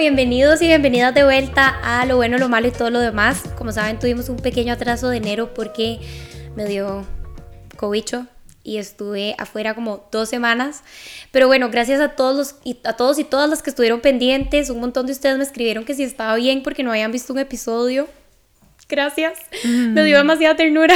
[0.00, 3.42] bienvenidos y bienvenidas de vuelta a Lo Bueno, Lo Malo y todo lo demás.
[3.58, 6.00] Como saben, tuvimos un pequeño atraso de enero porque
[6.56, 7.04] me dio
[7.76, 8.26] cobicho
[8.64, 10.84] y estuve afuera como dos semanas.
[11.32, 14.70] Pero bueno, gracias a todos, los, y, a todos y todas las que estuvieron pendientes.
[14.70, 17.38] Un montón de ustedes me escribieron que si estaba bien porque no habían visto un
[17.38, 18.08] episodio.
[18.88, 19.38] Gracias.
[19.64, 19.92] Mm.
[19.92, 20.94] Me dio demasiada ternura.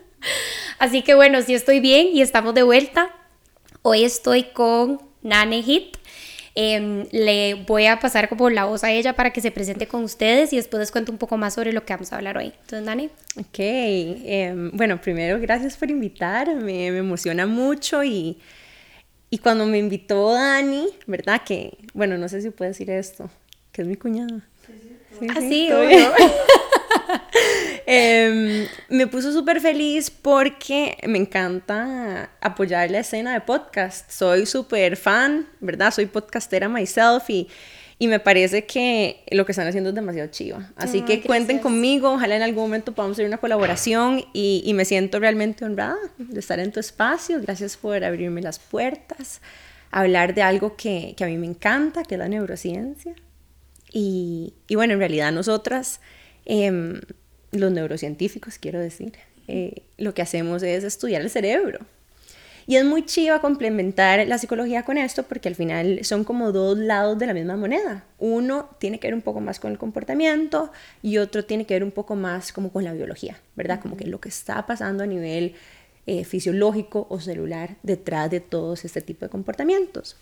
[0.80, 3.08] Así que bueno, sí estoy bien y estamos de vuelta.
[3.82, 5.96] Hoy estoy con Nane Hit.
[6.58, 10.02] Em, le voy a pasar como la voz a ella para que se presente con
[10.02, 12.46] ustedes y después les cuento un poco más sobre lo que vamos a hablar hoy.
[12.46, 13.10] Entonces, Nani.
[13.38, 18.38] Ok, em, bueno, primero gracias por invitarme, me emociona mucho y,
[19.28, 21.42] y cuando me invitó Dani, ¿verdad?
[21.44, 23.28] Que, bueno, no sé si puedo decir esto,
[23.70, 24.40] que es mi cuñada.
[25.20, 26.14] Sí, sí, ah,
[27.88, 34.10] Em, me puso súper feliz porque me encanta apoyar la escena de podcast.
[34.10, 35.92] Soy súper fan, ¿verdad?
[35.92, 37.46] Soy podcastera myself y,
[38.00, 40.68] y me parece que lo que están haciendo es demasiado chiva.
[40.74, 44.84] Así que cuenten conmigo, ojalá en algún momento podamos hacer una colaboración y, y, me
[44.84, 47.40] siento realmente honrada de estar en tu espacio.
[47.40, 49.40] Gracias por abrirme las puertas,
[49.92, 53.14] hablar de algo que, que a mí me encanta, que es la neurociencia.
[53.92, 56.00] Y, y bueno, en realidad nosotras...
[56.46, 57.00] Eh,
[57.52, 59.12] los neurocientíficos, quiero decir,
[59.48, 61.80] eh, lo que hacemos es estudiar el cerebro.
[62.68, 66.76] Y es muy chiva complementar la psicología con esto porque al final son como dos
[66.76, 68.04] lados de la misma moneda.
[68.18, 71.84] Uno tiene que ver un poco más con el comportamiento y otro tiene que ver
[71.84, 73.80] un poco más como con la biología, ¿verdad?
[73.80, 75.54] Como que lo que está pasando a nivel
[76.08, 80.16] eh, fisiológico o celular detrás de todos este tipo de comportamientos.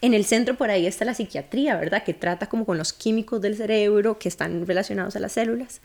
[0.00, 2.02] En el centro por ahí está la psiquiatría, ¿verdad?
[2.02, 5.80] Que trata como con los químicos del cerebro que están relacionados a las células.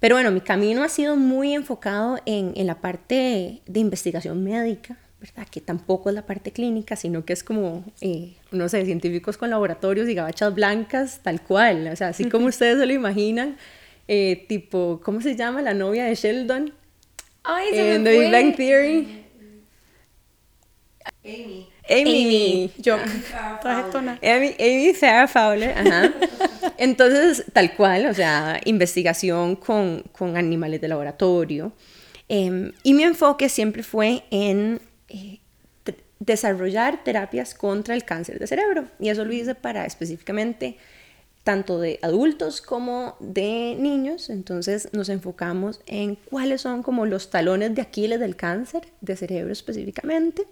[0.00, 4.96] Pero bueno, mi camino ha sido muy enfocado en, en la parte de investigación médica,
[5.20, 5.46] ¿verdad?
[5.50, 9.50] Que tampoco es la parte clínica, sino que es como, eh, no sé, científicos con
[9.50, 11.88] laboratorios y gabachas blancas, tal cual.
[11.92, 13.58] O sea, así como ustedes se lo imaginan,
[14.08, 16.72] eh, tipo, ¿cómo se llama la novia de Sheldon?
[17.44, 19.24] Ay, se en The Big Bang Theory.
[21.24, 21.69] Amy.
[21.90, 22.70] Amy.
[22.78, 22.96] Yo.
[23.64, 26.12] Amy, Amy Farrah Fowler, ajá.
[26.78, 31.72] Entonces, tal cual, o sea, investigación con, con animales de laboratorio.
[32.28, 35.40] Em, y mi enfoque siempre fue en eh,
[36.20, 38.86] desarrollar terapias contra el cáncer de cerebro.
[39.00, 40.76] Y eso lo hice para específicamente
[41.42, 44.30] tanto de adultos como de niños.
[44.30, 49.52] Entonces nos enfocamos en cuáles son como los talones de Aquiles del cáncer de cerebro
[49.52, 50.46] específicamente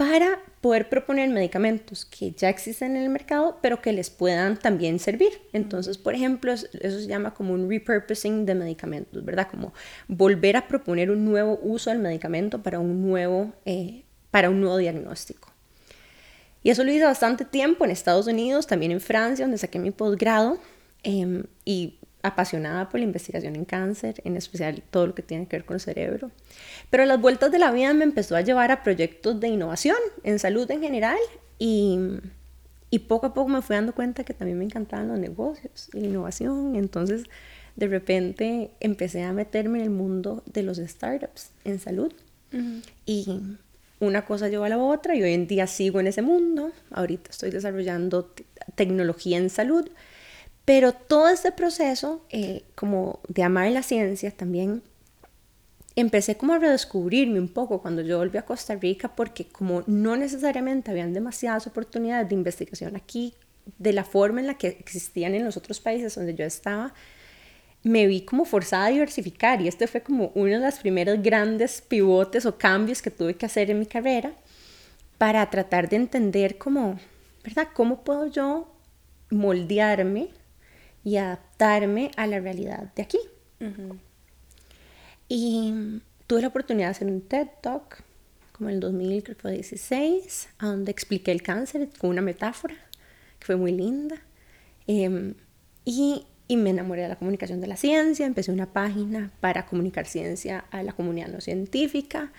[0.00, 4.98] para poder proponer medicamentos que ya existen en el mercado, pero que les puedan también
[4.98, 5.42] servir.
[5.52, 9.48] Entonces, por ejemplo, eso se llama como un repurposing de medicamentos, ¿verdad?
[9.50, 9.74] Como
[10.08, 14.78] volver a proponer un nuevo uso del medicamento para un nuevo, eh, para un nuevo
[14.78, 15.52] diagnóstico.
[16.62, 19.90] Y eso lo hice bastante tiempo en Estados Unidos, también en Francia, donde saqué mi
[19.90, 20.58] posgrado.
[21.02, 25.56] Em, y apasionada por la investigación en cáncer, en especial todo lo que tiene que
[25.56, 26.30] ver con el cerebro.
[26.90, 30.38] Pero las vueltas de la vida me empezó a llevar a proyectos de innovación en
[30.38, 31.18] salud en general
[31.58, 31.98] y,
[32.90, 36.00] y poco a poco me fui dando cuenta que también me encantaban los negocios y
[36.00, 36.76] la innovación.
[36.76, 37.24] Entonces,
[37.76, 42.12] de repente empecé a meterme en el mundo de los startups en salud.
[43.06, 43.40] Y
[44.00, 46.72] una cosa llevó a la otra y hoy en día sigo en ese mundo.
[46.90, 48.34] Ahorita estoy desarrollando
[48.74, 49.88] tecnología en salud
[50.70, 54.84] pero todo este proceso, eh, como de amar la ciencia, también
[55.96, 60.14] empecé como a redescubrirme un poco cuando yo volví a Costa Rica, porque como no
[60.14, 63.34] necesariamente habían demasiadas oportunidades de investigación aquí,
[63.78, 66.94] de la forma en la que existían en los otros países donde yo estaba,
[67.82, 71.80] me vi como forzada a diversificar y este fue como uno de los primeros grandes
[71.80, 74.34] pivotes o cambios que tuve que hacer en mi carrera
[75.18, 77.00] para tratar de entender cómo,
[77.42, 77.66] ¿verdad?
[77.74, 78.72] ¿Cómo puedo yo
[79.30, 80.28] moldearme
[81.04, 83.18] y adaptarme a la realidad de aquí.
[85.28, 88.02] Y tuve la oportunidad de hacer un TED Talk,
[88.52, 92.74] como en el 2016, a donde expliqué el cáncer con una metáfora,
[93.38, 94.16] que fue muy linda.
[94.86, 95.34] Em,
[95.84, 100.06] y, y, me enamoré de la comunicación de la ciencia, empecé una página para comunicar
[100.06, 102.32] ciencia a la comunidad no científica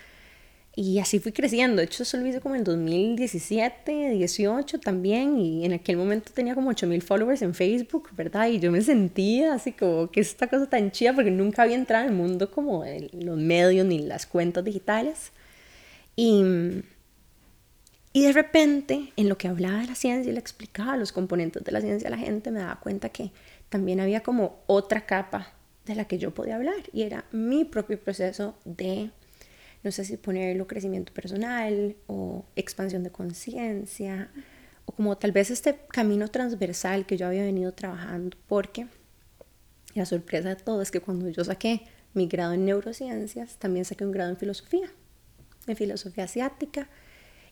[0.74, 1.76] y así fui creciendo.
[1.76, 5.38] De hecho, eso lo hice como en 2017, 18 también.
[5.38, 8.48] Y en aquel momento tenía como 8000 followers en Facebook, ¿verdad?
[8.48, 12.04] Y yo me sentía así como que esta cosa tan chida porque nunca había entrado
[12.04, 15.32] en el mundo como de los medios ni las cuentas digitales.
[16.16, 16.42] Y,
[18.14, 21.62] y de repente, en lo que hablaba de la ciencia y le explicaba los componentes
[21.64, 23.30] de la ciencia a la gente, me daba cuenta que
[23.68, 25.52] también había como otra capa
[25.84, 26.76] de la que yo podía hablar.
[26.94, 29.10] Y era mi propio proceso de
[29.82, 34.30] no sé si ponerlo crecimiento personal o expansión de conciencia
[34.84, 38.86] o como tal vez este camino transversal que yo había venido trabajando, porque
[39.94, 41.82] la sorpresa de todo es que cuando yo saqué
[42.14, 44.90] mi grado en neurociencias, también saqué un grado en filosofía,
[45.66, 46.88] en filosofía asiática,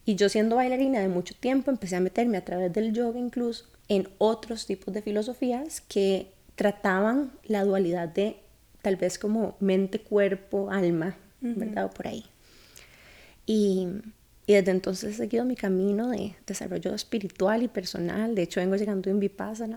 [0.05, 3.67] y yo siendo bailarina de mucho tiempo empecé a meterme a través del yoga incluso
[3.88, 8.37] en otros tipos de filosofías que trataban la dualidad de
[8.83, 11.87] tal vez como mente, cuerpo, alma, ¿verdad?
[11.87, 12.25] O por ahí.
[13.47, 13.89] Y,
[14.47, 18.35] y, desde entonces he seguido mi camino de desarrollo espiritual y personal.
[18.35, 19.77] De hecho, vengo llegando en Vipassana,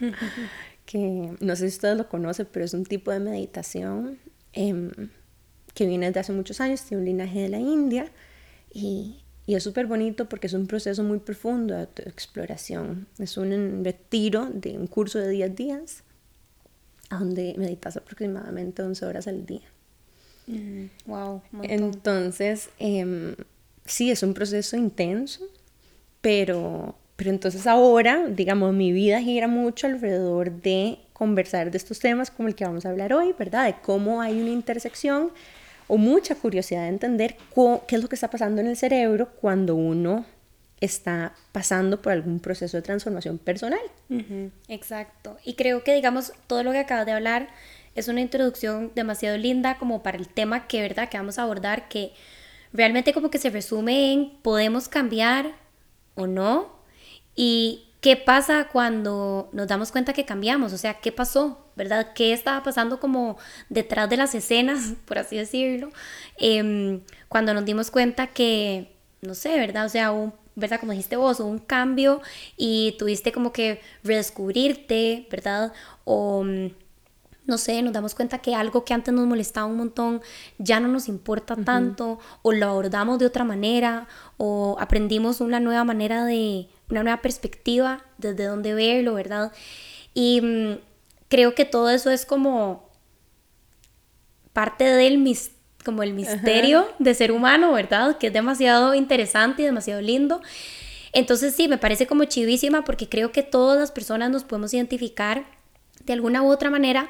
[0.86, 4.18] que no sé si ustedes lo conocen, pero es un tipo de meditación
[4.52, 4.90] em,
[5.74, 8.10] que viene desde hace muchos años, tiene un linaje de la India
[8.72, 13.06] y, y es súper bonito porque es un proceso muy profundo de exploración.
[13.18, 16.04] Es un retiro de un curso de 10 días
[17.10, 19.62] donde meditas aproximadamente 11 horas al día.
[21.06, 21.42] Wow.
[21.62, 23.34] Entonces, em,
[23.84, 25.44] sí, es un proceso intenso,
[26.20, 32.30] pero, pero entonces ahora, digamos, mi vida gira mucho alrededor de conversar de estos temas
[32.30, 33.66] como el que vamos a hablar hoy, ¿verdad?
[33.66, 35.32] De cómo hay una intersección
[35.88, 37.36] o mucha curiosidad de entender
[37.86, 40.24] qué es lo que está pasando en el cerebro cuando uno
[40.80, 43.80] está pasando por algún proceso de transformación personal.
[44.68, 45.38] Exacto.
[45.44, 47.48] Y creo que, digamos, todo lo que acabas de hablar
[47.94, 51.88] es una introducción demasiado linda como para el tema que, ¿verdad?, que vamos a abordar,
[51.88, 52.12] que
[52.72, 55.52] realmente como que se resume en podemos cambiar
[56.14, 56.78] o no.
[57.34, 62.12] Y qué pasa cuando nos damos cuenta que cambiamos, o sea, qué pasó, ¿verdad?
[62.14, 63.38] ¿Qué estaba pasando como
[63.68, 65.90] detrás de las escenas, por así decirlo?
[66.36, 69.86] Em, cuando nos dimos cuenta que, no sé, ¿verdad?
[69.86, 70.80] O sea, un ¿verdad?
[70.80, 72.20] Como dijiste vos, un cambio
[72.56, 75.72] y tuviste como que redescubrirte, ¿verdad?
[76.04, 76.70] O mm,
[77.48, 80.20] no sé, nos damos cuenta que algo que antes nos molestaba un montón
[80.58, 84.06] ya no nos importa tanto, o lo abordamos de otra manera,
[84.36, 89.50] o aprendimos una nueva manera de, una nueva perspectiva desde donde verlo, ¿verdad?
[90.12, 90.78] Y mm,
[91.28, 92.88] creo que todo eso es como
[94.52, 98.18] parte del misterio como el misterio de ser humano, ¿verdad?
[98.18, 100.42] Que es demasiado interesante y demasiado lindo.
[101.14, 105.46] Entonces sí, me parece como chivísima porque creo que todas las personas nos podemos identificar
[106.04, 107.08] de alguna u otra manera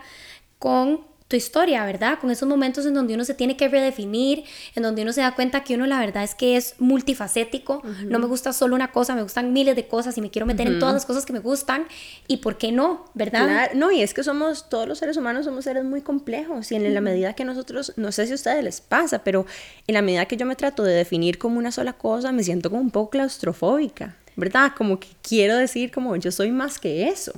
[0.58, 2.18] con tu historia, ¿verdad?
[2.18, 4.44] Con esos momentos en donde uno se tiene que redefinir,
[4.74, 8.18] en donde uno se da cuenta que uno la verdad es que es multifacético, no
[8.18, 10.78] me gusta solo una cosa, me gustan miles de cosas y me quiero meter en
[10.78, 11.86] todas las cosas que me gustan
[12.28, 13.44] y por qué no, ¿verdad?
[13.44, 16.76] Claro, no, y es que somos, todos los seres humanos somos seres muy complejos y
[16.76, 19.44] en la medida que nosotros, no sé si a ustedes les pasa, pero
[19.86, 22.70] en la medida que yo me trato de definir como una sola cosa, me siento
[22.70, 24.72] como un poco claustrofóbica, ¿verdad?
[24.78, 27.32] Como que quiero decir como yo soy más que eso.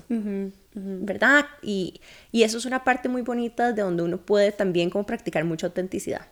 [0.74, 1.46] ¿verdad?
[1.62, 2.00] Y,
[2.32, 5.66] y, eso es una parte muy bonita de donde uno puede también como practicar mucha
[5.66, 6.26] autenticidad.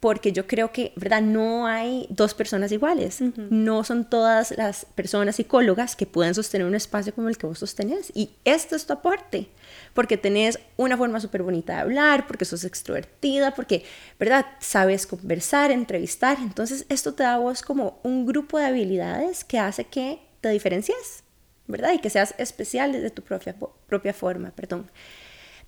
[0.00, 1.22] Porque yo creo que, ¿verdad?
[1.22, 3.22] No hay dos personas iguales.
[3.48, 7.60] No son todas las personas psicólogas que pueden sostener un espacio como el que vos
[7.60, 8.12] sostenés.
[8.14, 9.48] Y esto es tu aporte.
[9.94, 13.84] Porque tenés una forma súper bonita de hablar, porque sos extrovertida, porque,
[14.18, 14.44] ¿verdad?
[14.60, 16.36] Sabes conversar, entrevistar.
[16.38, 20.50] Entonces, esto te da a vos como un grupo de habilidades que hace que te
[20.50, 21.23] diferencies
[21.66, 21.92] ¿verdad?
[21.94, 23.54] Y que seas especial desde tu propia,
[23.86, 24.90] propia forma, perdón.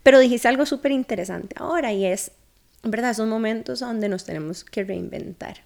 [0.02, 2.30] Pero dijiste algo súper interesante ahora y es,
[2.82, 3.14] ¿verdad?
[3.14, 5.64] Son momentos donde nos tenemos que reinventar.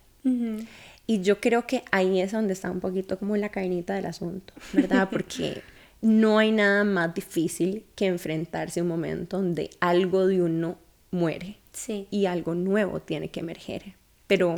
[1.06, 4.52] Y yo creo que ahí es donde está un poquito como la cainita del asunto,
[4.72, 5.08] ¿verdad?
[5.12, 5.62] Porque
[6.00, 10.78] no hay nada más difícil que enfrentarse a un momento donde algo de uno
[11.10, 12.06] muere sí.
[12.10, 13.94] y algo nuevo tiene que emerger.
[14.26, 14.54] Pero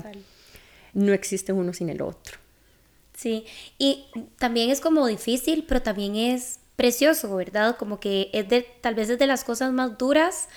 [0.95, 2.42] no existe uno sin el otro.
[3.23, 3.47] Sí,
[3.79, 7.77] y también es como difícil, pero también es precioso, ¿verdad?
[7.77, 10.49] Como que es de, tal vez es de las cosas más duras,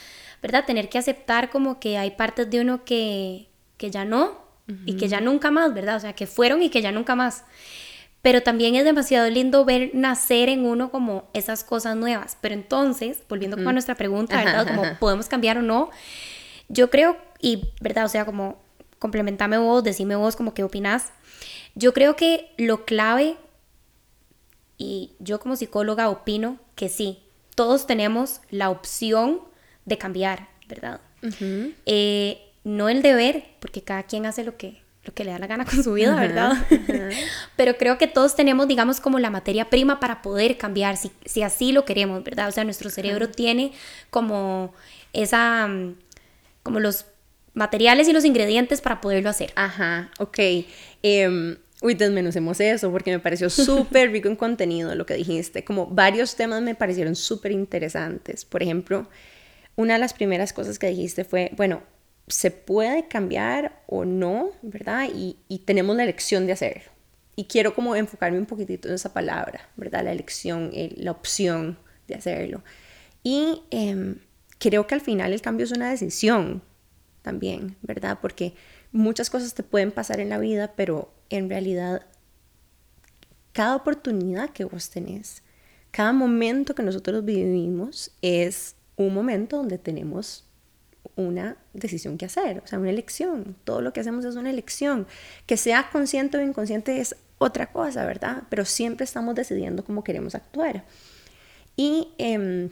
[0.41, 0.65] ¿verdad?
[0.65, 4.43] Tener que aceptar como que hay partes de uno que, que ya no
[4.87, 5.97] y que ya nunca más, ¿verdad?
[5.97, 7.43] O sea, que fueron y que ya nunca más.
[8.23, 12.35] Pero también es demasiado lindo ver nacer en uno como esas cosas nuevas.
[12.41, 14.67] Pero entonces, volviendo a nuestra pregunta, ¿verdad?
[14.67, 15.91] Como podemos cambiar o no,
[16.67, 18.05] yo creo, y, ¿verdad?
[18.05, 18.57] O sea, como
[18.97, 21.11] complementame vos, decime vos como qué opinás
[21.75, 23.37] yo creo que lo clave,
[24.77, 27.19] y yo como psicóloga opino que sí,
[27.55, 29.41] todos tenemos la opción
[29.85, 30.99] de cambiar, ¿verdad?
[31.85, 35.47] Eh, no el deber, porque cada quien hace lo que, lo que le da la
[35.47, 36.53] gana con su vida, ¿verdad?
[37.55, 41.41] Pero creo que todos tenemos, digamos, como la materia prima para poder cambiar, si, si
[41.41, 42.49] así lo queremos, ¿verdad?
[42.49, 43.71] O sea, nuestro cerebro tiene
[44.09, 44.73] como
[45.13, 45.95] esa, mm,
[46.63, 47.05] como los
[47.53, 49.53] materiales y los ingredientes para poderlo hacer.
[49.55, 50.39] Ajá, ok.
[51.03, 55.63] Eh, Uy, desmenucemos eso porque me pareció súper rico en contenido lo que dijiste.
[55.65, 58.45] Como varios temas me parecieron súper interesantes.
[58.45, 59.09] Por ejemplo,
[59.75, 61.83] una de las primeras cosas que dijiste fue, bueno,
[62.27, 65.09] se puede cambiar o no, ¿verdad?
[65.13, 66.91] Y, y tenemos la elección de hacerlo.
[67.35, 70.03] y quiero como enfocarme un poquitito en esa palabra, ¿verdad?
[70.05, 71.77] La elección, la opción
[72.07, 72.63] de hacerlo.
[73.23, 74.19] Y em,
[74.59, 76.63] creo que al final el cambio es una decisión
[77.21, 78.19] también, ¿verdad?
[78.21, 78.53] Porque
[78.91, 82.05] muchas cosas te pueden pasar en la vida, pero en realidad
[83.53, 85.43] cada oportunidad que vos tenés,
[85.91, 90.45] cada momento que nosotros vivimos es un momento donde tenemos
[91.15, 93.55] una decisión que hacer, o sea, una elección.
[93.63, 95.07] Todo lo que hacemos es una elección.
[95.45, 98.43] Que sea consciente o inconsciente es otra cosa, ¿verdad?
[98.49, 100.85] Pero siempre estamos decidiendo cómo queremos actuar.
[101.75, 102.69] Y em,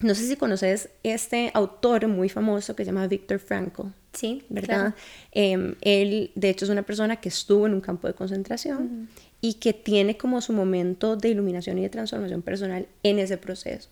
[0.00, 3.88] no sé si conoces este autor muy famoso que se llama Viktor Frankl.
[4.12, 4.94] Sí, ¿verdad?
[5.32, 9.08] Em, él, de hecho, es una persona que estuvo en un campo de concentración
[9.40, 13.88] y que tiene como su momento de iluminación y de transformación personal en ese proceso.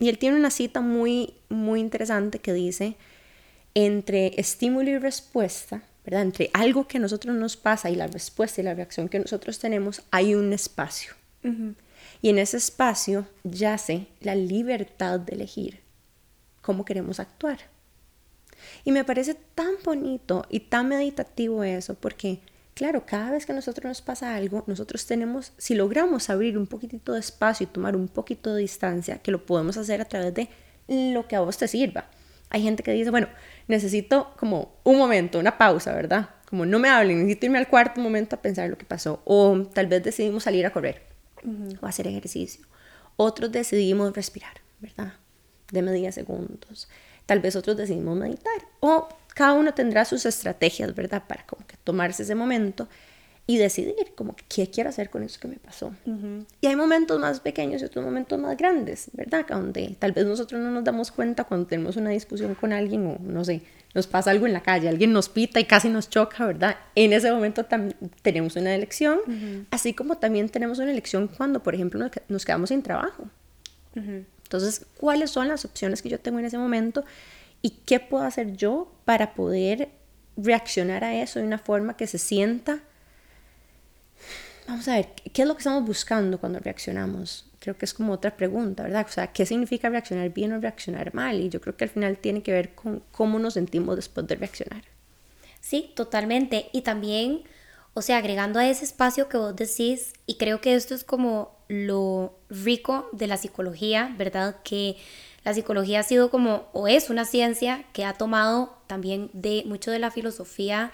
[0.00, 2.96] Y él tiene una cita muy, muy interesante que dice,
[3.74, 6.22] entre estímulo y respuesta, ¿verdad?
[6.22, 9.58] Entre algo que a nosotros nos pasa y la respuesta y la reacción que nosotros
[9.58, 11.12] tenemos, hay un espacio.
[12.20, 15.80] Y en ese espacio yace la libertad de elegir
[16.62, 17.58] cómo queremos actuar.
[18.84, 22.40] Y me parece tan bonito y tan meditativo eso, porque,
[22.74, 26.66] claro, cada vez que a nosotros nos pasa algo, nosotros tenemos, si logramos abrir un
[26.66, 30.34] poquitito de espacio y tomar un poquito de distancia, que lo podemos hacer a través
[30.34, 30.48] de
[30.88, 32.08] lo que a vos te sirva.
[32.50, 33.28] Hay gente que dice, bueno,
[33.66, 36.30] necesito como un momento, una pausa, ¿verdad?
[36.48, 39.20] Como no me hablen, necesito irme al cuarto momento a pensar lo que pasó.
[39.24, 41.02] O tal vez decidimos salir a correr
[41.80, 42.64] o hacer ejercicio.
[43.16, 45.12] Otros decidimos respirar, ¿verdad?
[45.70, 46.88] De media segundos.
[47.28, 48.54] Tal vez otros decidimos meditar.
[48.80, 51.24] O cada uno tendrá sus estrategias, ¿verdad?
[51.28, 52.88] Para como que tomarse ese momento
[53.46, 55.92] y decidir como qué quiero hacer con eso que me pasó.
[56.62, 59.44] Y hay momentos más pequeños y otros momentos más grandes, ¿verdad?
[59.46, 63.18] Donde tal vez nosotros no nos damos cuenta cuando tenemos una discusión con alguien o
[63.22, 63.60] no sé,
[63.94, 66.76] nos pasa algo en la calle, alguien nos pita y casi nos choca, ¿verdad?
[66.94, 67.66] En ese momento
[68.22, 69.18] tenemos una elección,
[69.70, 73.24] así como también tenemos una elección cuando, por ejemplo, nos, quedamos sin trabajo.
[74.48, 77.04] Entonces, ¿cuáles son las opciones que yo tengo en ese momento
[77.60, 79.90] y qué puedo hacer yo para poder
[80.36, 82.80] reaccionar a eso de una forma que se sienta
[84.68, 87.46] vamos a ver, ¿qué es lo que estamos buscando cuando reaccionamos?
[87.58, 89.06] Creo que es como otra pregunta, ¿verdad?
[89.08, 91.40] O sea, ¿qué significa reaccionar bien o reaccionar mal?
[91.40, 94.36] Y yo creo que al final tiene que ver con cómo nos sentimos después de
[94.36, 94.84] reaccionar.
[95.60, 96.68] Sí, totalmente.
[96.72, 97.42] Y también,
[97.94, 101.56] o sea, agregando a ese espacio que vos decís, y creo que esto es como
[101.68, 104.56] lo rico de la psicología, ¿verdad?
[104.62, 104.96] Que
[105.44, 109.90] la psicología ha sido como, o es una ciencia que ha tomado también de mucho
[109.90, 110.92] de la filosofía,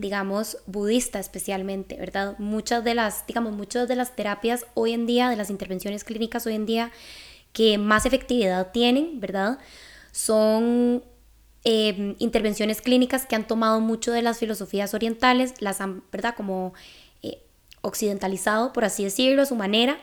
[0.00, 2.36] digamos, budista especialmente, ¿verdad?
[2.38, 6.46] Muchas de las, digamos, muchas de las terapias hoy en día, de las intervenciones clínicas
[6.46, 6.92] hoy en día,
[7.52, 9.58] que más efectividad tienen, ¿verdad?
[10.12, 11.02] Son
[11.68, 16.36] em, intervenciones clínicas que han tomado mucho de las filosofías orientales, las han, ¿verdad?
[16.36, 16.74] Como
[17.24, 17.42] eh,
[17.82, 19.98] occidentalizado, por así decirlo, a su manera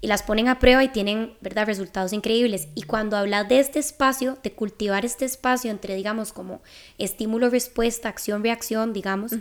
[0.00, 2.68] y las ponen a prueba y tienen, ¿verdad?, resultados increíbles.
[2.74, 6.62] Y cuando hablas de este espacio, de cultivar este espacio entre, digamos, como
[6.96, 9.32] estímulo-respuesta, acción-reacción, digamos,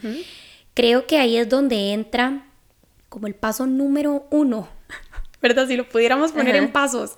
[0.74, 2.46] creo que ahí es donde entra
[3.08, 4.67] como el paso número uno,
[5.44, 5.68] ¿verdad?
[5.68, 7.12] Si lo pudiéramos poner en pasos,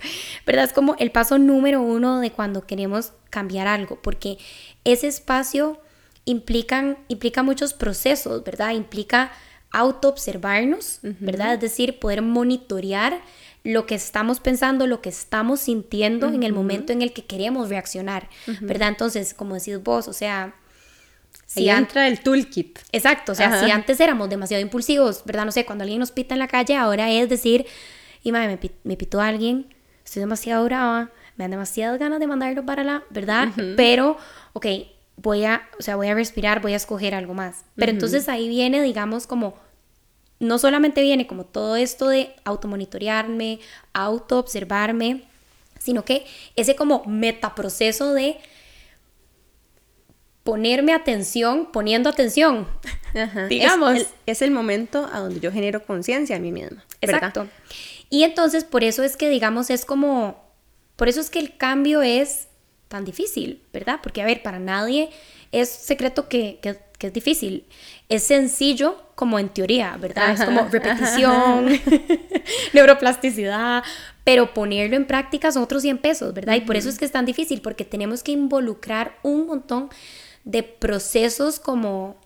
[0.46, 0.66] ¿verdad?
[0.66, 4.38] Es como el paso número uno de cuando queremos cambiar algo, porque
[4.84, 5.80] ese espacio
[6.26, 8.72] implican, implica muchos procesos, ¿verdad?
[8.72, 9.32] Implica
[9.72, 11.54] autoobservarnos, ¿verdad?
[11.54, 13.22] Es decir, poder monitorear
[13.64, 17.70] lo que estamos pensando, lo que estamos sintiendo en el momento en el que queremos
[17.70, 18.30] reaccionar,
[18.62, 18.90] ¿verdad?
[18.90, 20.56] Entonces, como decís vos, o sea...
[21.48, 22.80] Si entra el toolkit.
[22.92, 25.46] Exacto, o sea, si antes éramos demasiado impulsivos, ¿verdad?
[25.46, 27.66] No sé, cuando alguien nos pita en la calle, ahora es decir,
[28.26, 29.68] y madre, me, pitó alguien,
[30.04, 33.50] estoy demasiado brava, me dan demasiadas ganas de mandarlo para la, ¿verdad?
[33.78, 34.18] Pero,
[34.54, 34.66] ok,
[35.16, 37.66] voy a, o sea, voy a respirar, voy a escoger algo más.
[37.76, 39.54] Pero entonces ahí viene, digamos, como
[40.40, 43.60] no solamente viene como todo esto de automonitorearme,
[43.94, 45.26] autoobservarme,
[45.78, 48.38] sino que ese como metaproceso de
[50.44, 52.68] ponerme atención, poniendo atención,
[53.50, 54.08] digamos.
[54.26, 56.84] Es el, momento a donde yo genero conciencia a mí misma.
[57.02, 57.48] Exacto.
[58.10, 60.44] Y entonces por eso es que, digamos, es como,
[60.96, 62.48] por eso es que el cambio es
[62.88, 64.00] tan difícil, ¿verdad?
[64.02, 65.10] Porque, a ver, para nadie
[65.52, 67.66] es secreto que, que, es difícil.
[68.10, 70.32] Es sencillo como en teoría, ¿verdad?
[70.32, 71.80] es como repetición,
[72.74, 73.84] neuroplasticidad,
[74.24, 76.56] pero ponerlo en práctica son otros 100 pesos, ¿verdad?
[76.56, 79.90] Y por eso es que es tan difícil, porque tenemos que involucrar un montón
[80.46, 82.18] de procesos como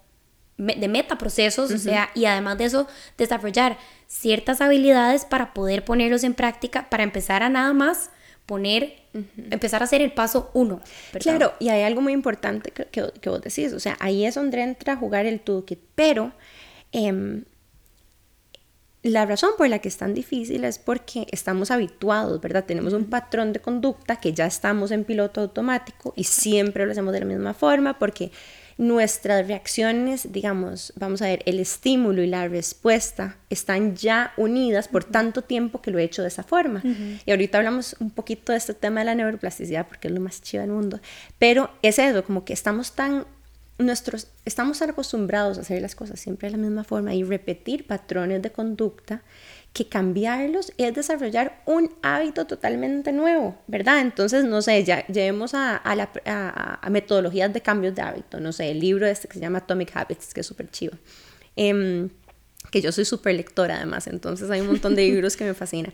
[0.59, 2.87] de metaprocesos, o sea, y además de eso,
[3.17, 8.09] desarrollar ciertas habilidades para poder ponerlos en práctica, para empezar a nada más
[8.45, 9.03] poner,
[9.51, 10.81] empezar a hacer el paso uno.
[11.19, 14.61] Claro, y hay algo muy importante que, que, vos decís, o sea, ahí es donde
[14.61, 16.33] entra a jugar el toolkit, pero
[16.91, 17.45] em,
[19.01, 22.65] la razón por la que es tan difícil es porque estamos habituados, ¿verdad?
[22.65, 27.13] Tenemos un patrón de conducta que ya estamos en piloto automático y siempre lo hacemos
[27.13, 28.31] de la misma forma porque
[28.79, 35.03] nuestras reacciones, digamos, vamos a ver, el estímulo y la respuesta están ya unidas por
[35.03, 36.81] tanto tiempo que lo he hecho de esa forma.
[37.25, 40.41] Y ahorita hablamos un poquito de este tema de la neuroplasticidad porque es lo más
[40.41, 41.01] chido del mundo,
[41.37, 43.25] pero es eso, como que estamos tan
[43.79, 48.41] nuestros, estamos acostumbrados a hacer las cosas siempre de la misma forma y repetir patrones
[48.41, 49.23] de conducta
[49.73, 53.99] que cambiarlos es desarrollar un hábito totalmente nuevo, ¿verdad?
[54.01, 58.51] Entonces, no sé, ya llevemos a, a, la, a, metodologías de cambios de hábito, no
[58.51, 60.97] sé, el libro este que se llama Atomic Habits, que es súper chivo.
[61.55, 62.09] Em,
[62.71, 65.93] que yo soy súper lectora además, entonces hay un montón de libros que me fascinan.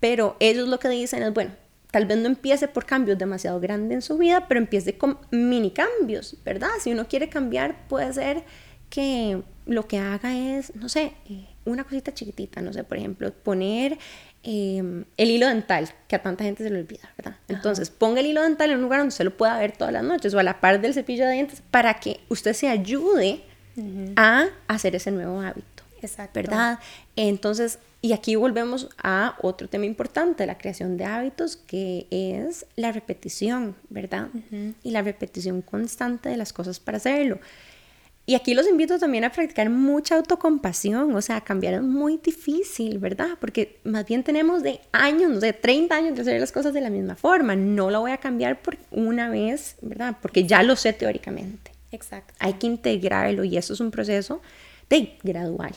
[0.00, 1.52] Pero ellos lo que dicen es, bueno,
[1.90, 5.72] tal vez no empiece por cambios demasiado grandes en su vida, pero empiece con mini
[5.72, 6.68] cambios, ¿verdad?
[6.80, 8.44] Si uno quiere cambiar, puede ser
[8.88, 13.32] que lo que haga es, no sé, eh, una cosita chiquitita, no sé, por ejemplo,
[13.32, 13.98] poner
[14.42, 17.36] em, el hilo dental, que a tanta gente se le olvida, ¿verdad?
[17.48, 20.04] Entonces, ponga el hilo dental en un lugar donde usted lo pueda ver todas las
[20.04, 23.42] noches o a la par del cepillo de dientes para que usted se ayude
[24.16, 25.82] a hacer ese nuevo hábito.
[26.00, 26.40] Exacto.
[26.40, 26.78] ¿Verdad?
[27.16, 32.92] Entonces, y aquí volvemos a otro tema importante, la creación de hábitos, que es la
[32.92, 34.28] repetición, ¿verdad?
[34.84, 37.40] Y la repetición constante de las cosas para hacerlo.
[38.28, 42.98] Y aquí los invito también a practicar mucha autocompasión, o sea, cambiar es muy difícil,
[42.98, 43.38] ¿verdad?
[43.40, 46.90] Porque más bien tenemos de años, de 30 años de hacer las cosas de la
[46.90, 47.54] misma forma.
[47.54, 50.16] No lo voy a cambiar por una vez, ¿verdad?
[50.20, 51.70] Porque ya lo sé teóricamente.
[51.92, 52.34] Exacto.
[52.40, 54.42] Hay que integrarlo y eso es un proceso
[54.90, 55.72] de gradual.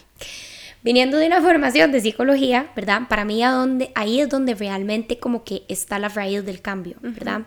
[0.81, 3.03] Viniendo de una formación de psicología, ¿verdad?
[3.07, 6.97] Para mí a donde, ahí es donde realmente como que está la raíz del cambio,
[7.01, 7.41] ¿verdad?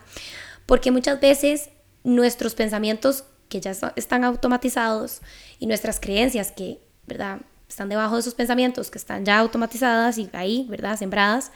[0.66, 1.70] Porque muchas veces
[2.04, 5.20] nuestros pensamientos que ya están automatizados
[5.58, 7.42] y nuestras creencias que, ¿verdad?
[7.68, 10.96] Están debajo de esos pensamientos que están ya automatizadas y ahí, ¿verdad?
[10.96, 11.52] Sembradas,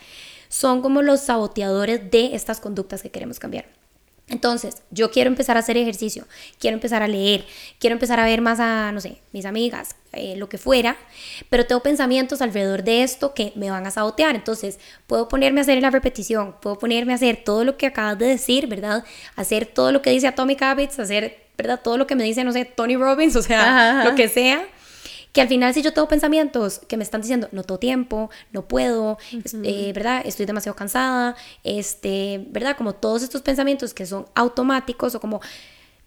[0.49, 3.65] son como los saboteadores de estas conductas que queremos cambiar.
[4.29, 6.27] Entonces, yo quiero empezar a hacer ejercicio,
[6.59, 7.45] quiero empezar a leer,
[7.79, 10.97] quiero empezar a ver más a, no sé, mis amigas, eh, lo que fuera,
[11.49, 14.35] pero tengo pensamientos alrededor de esto que me van a sabotear.
[14.35, 18.19] Entonces, puedo ponerme a hacer la repetición, puedo ponerme a hacer todo lo que acabas
[18.19, 19.05] de decir, ¿verdad?
[19.37, 21.81] Hacer todo lo que dice Atomic Habits, hacer ¿verdad?
[21.83, 24.67] Todo lo que me dice, no sé, Tony Robbins, o sea, lo que sea.
[25.37, 28.67] Que al final si yo tengo pensamientos que me están diciendo, no tengo tiempo, no
[28.67, 29.19] puedo,
[29.65, 30.23] eh, ¿verdad?
[30.25, 32.75] Estoy demasiado cansada, este, ¿verdad?
[32.75, 35.43] Como todos estos pensamientos que son automáticos o como,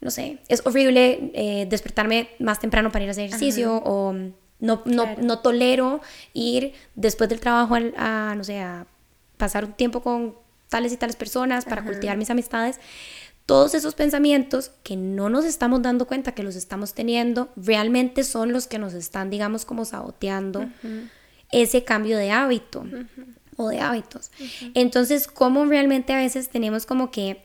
[0.01, 4.81] no sé, es horrible eh, despertarme más temprano para ir a hacer ejercicio o no,
[4.85, 6.01] no, no, tolero
[6.33, 8.87] ir después del trabajo a, no sé, a
[9.37, 10.33] pasar un tiempo con
[10.69, 12.79] tales y tales personas para cultivar mis amistades
[13.49, 18.53] todos esos pensamientos que no nos estamos dando cuenta que los estamos teniendo, realmente son
[18.53, 20.69] los que nos están, digamos, como saboteando
[21.51, 22.85] ese cambio de hábito
[23.57, 24.29] o de hábitos.
[24.75, 27.41] Entonces, ¿cómo realmente a veces tenemos como que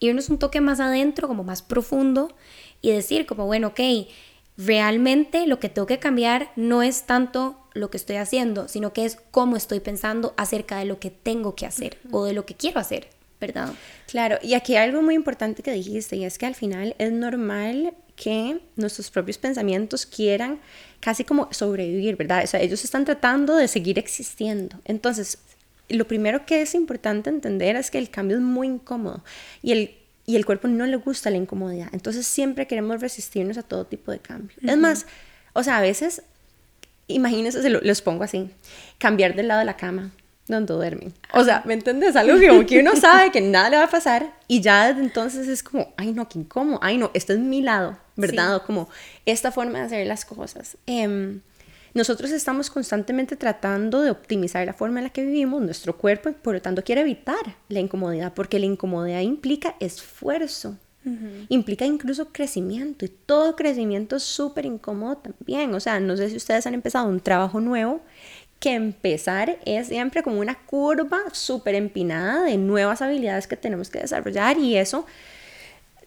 [0.00, 2.36] irnos un toque más adentro, como más profundo,
[2.82, 3.80] y decir como, bueno, ok,
[4.58, 9.06] realmente lo que tengo que cambiar no es tanto lo que estoy haciendo, sino que
[9.06, 12.54] es cómo estoy pensando acerca de lo que tengo que hacer o de lo que
[12.54, 13.15] quiero hacer.
[13.40, 13.72] ¿Verdad?
[14.06, 17.12] Claro, y aquí hay algo muy importante que dijiste, y es que al final es
[17.12, 20.58] normal que nuestros propios pensamientos quieran
[21.00, 22.42] casi como sobrevivir, ¿verdad?
[22.44, 24.80] O sea, ellos están tratando de seguir existiendo.
[24.84, 25.38] Entonces,
[25.88, 29.22] lo primero que es importante entender es que el cambio es muy incómodo
[29.62, 29.94] y el,
[30.24, 31.88] y el cuerpo no le gusta la incomodidad.
[31.92, 34.56] Entonces, siempre queremos resistirnos a todo tipo de cambio.
[34.62, 35.06] Es más,
[35.52, 36.22] o sea, a veces,
[37.06, 38.50] imagínense, se lo, los pongo así,
[38.98, 40.10] cambiar del lado de la cama
[40.48, 41.12] donde duermen.
[41.32, 42.16] O sea, ¿me entiendes?
[42.16, 45.00] Algo que como que uno sabe que nada le va a pasar y ya desde
[45.00, 48.62] entonces es como, ay no, qué incómodo, ay no, esto es mi lado, ¿verdad?
[48.66, 48.88] como
[49.24, 50.76] esta forma de hacer las cosas.
[50.86, 51.40] Em,
[51.94, 56.54] nosotros estamos constantemente tratando de optimizar la forma en la que vivimos, nuestro cuerpo, por
[56.54, 60.76] lo tanto quiere evitar la incomodidad, porque la incomodidad implica esfuerzo,
[61.48, 65.72] implica incluso crecimiento y todo crecimiento es súper incómodo también.
[65.72, 68.02] O sea, no sé si ustedes han empezado un trabajo nuevo
[68.60, 74.00] que empezar es siempre como una curva súper empinada de nuevas habilidades que tenemos que
[74.00, 75.06] desarrollar y eso,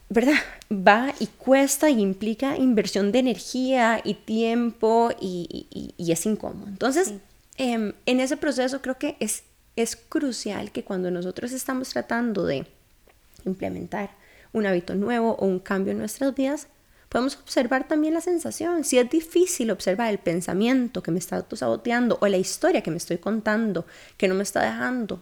[0.09, 0.33] ¿verdad?
[0.71, 6.67] Va y cuesta y implica inversión de energía y tiempo y, es incómodo.
[6.67, 7.13] Entonces,
[7.57, 9.43] em, en ese proceso creo que es,
[9.75, 12.65] es crucial que cuando nosotros estamos tratando de
[13.45, 14.09] implementar
[14.51, 16.67] un hábito nuevo o un cambio en nuestras vidas,
[17.10, 18.84] podemos observar también la sensación.
[18.84, 22.98] Si es difícil observar el pensamiento que me está autosaboteando o la historia que me
[22.98, 25.22] estoy contando, que no me está dejando,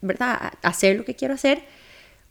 [0.00, 1.64] ¿verdad?, hacer lo que quiero hacer,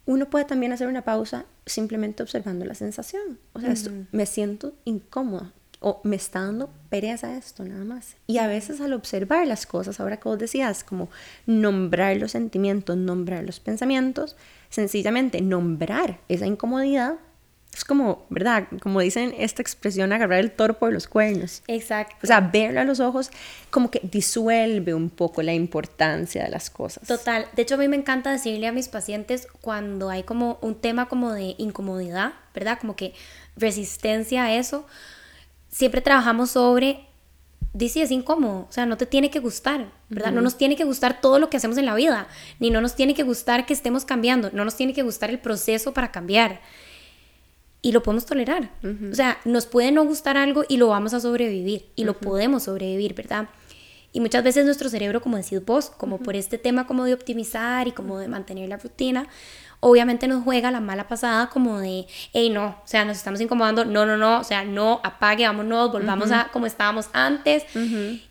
[0.04, 3.38] uno puede también hacer una pausa simplemente observando la sensación.
[3.52, 3.74] O sea,
[4.10, 5.52] me siento incómoda.
[5.80, 8.16] o me está dando pereza esto nada más.
[8.26, 11.08] Y a veces al observar las cosas, ahora que vos decías, como
[11.46, 14.36] nombrar los sentimientos, nombrar los pensamientos,
[14.70, 17.14] sencillamente nombrar esa incomodidad
[17.78, 18.66] es como, ¿verdad?
[18.82, 21.62] Como dicen esta expresión, agarrar el toro por los cuernos.
[21.68, 22.16] Exacto.
[22.22, 23.30] O sea, verlo a los ojos
[23.70, 27.06] como que disuelve un poco la importancia de las cosas.
[27.06, 27.46] Total.
[27.54, 31.08] De hecho, a mí me encanta decirle a mis pacientes cuando hay como un tema
[31.08, 32.78] como de incomodidad, ¿verdad?
[32.80, 33.14] Como que
[33.56, 34.84] resistencia a eso.
[35.68, 37.06] Siempre trabajamos sobre
[37.72, 40.32] dice es incómodo, o sea, no te tiene que gustar, ¿verdad?
[40.32, 42.26] No nos tiene que gustar todo lo que hacemos en la vida,
[42.58, 45.38] ni no nos tiene que gustar que estemos cambiando, no nos tiene que gustar el
[45.38, 46.60] proceso para cambiar
[47.82, 48.70] y lo podemos tolerar.
[49.10, 52.64] O sea, nos puede no gustar algo y lo vamos a sobrevivir y lo podemos
[52.64, 53.48] sobrevivir, ¿verdad?
[54.12, 57.86] Y muchas veces nuestro cerebro, como decís vos, como por este tema como de optimizar
[57.86, 59.28] y como de mantener la rutina,
[59.80, 63.84] obviamente nos juega la mala pasada como de, hey, no, o sea, nos estamos incomodando,
[63.84, 67.64] no, no, no, o sea, no, apague, vámonos, volvamos a como estábamos antes.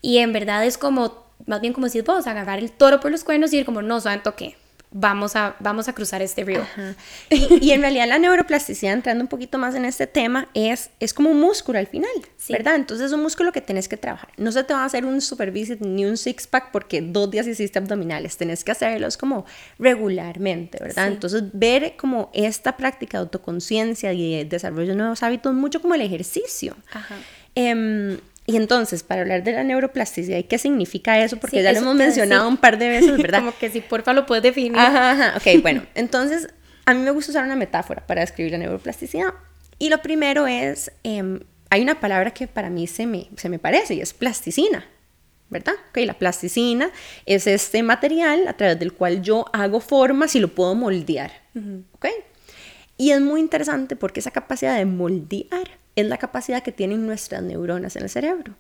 [0.01, 3.23] Y en verdad es como, más bien como decís vos, agarrar el toro por los
[3.23, 4.57] cuernos y ir como, no, ¿saben toque?
[4.91, 6.65] Vamos a, vamos a cruzar este río.
[7.29, 11.29] Y, en realidad la neuroplasticidad, entrando un poquito más en este tema, es, es como
[11.29, 12.09] un músculo al final,
[12.49, 12.75] ¿verdad?
[12.75, 14.29] Entonces es un músculo que tenés que trabajar.
[14.37, 17.29] No se te va a hacer un super visit ni un six pack porque dos
[17.29, 19.45] días hiciste abdominales, tenés que hacerlos como
[19.77, 21.07] regularmente, ¿verdad?
[21.07, 25.95] Entonces ver como esta práctica de autoconciencia y de desarrollo de nuevos hábitos, mucho como
[25.95, 26.75] el ejercicio.
[26.91, 27.15] Ajá.
[27.55, 28.19] Em,
[28.49, 31.95] y entonces, para hablar de la neuroplasticidad y qué significa eso, porque ya lo hemos
[31.95, 33.39] mencionado un par de veces, ¿verdad?
[33.39, 34.79] Como que si porfa lo puedes definir.
[34.79, 35.33] Ajá, ajá.
[35.35, 36.47] Ok, bueno, entonces
[36.85, 39.33] a mí me gusta usar una metáfora para describir la neuroplasticidad.
[39.79, 43.59] Y lo primero es, em, hay una palabra que para mí se me, se me
[43.59, 44.85] parece y es plasticina,
[45.49, 45.73] ¿verdad?
[45.89, 46.89] Ok, la plasticina
[47.25, 51.33] es este material a través del cual yo hago formas y lo puedo moldear,
[51.91, 52.05] ¿ok?
[52.95, 57.41] Y es muy interesante porque esa capacidad de moldear es la capacidad que tienen nuestras
[57.41, 58.53] neuronas en el cerebro.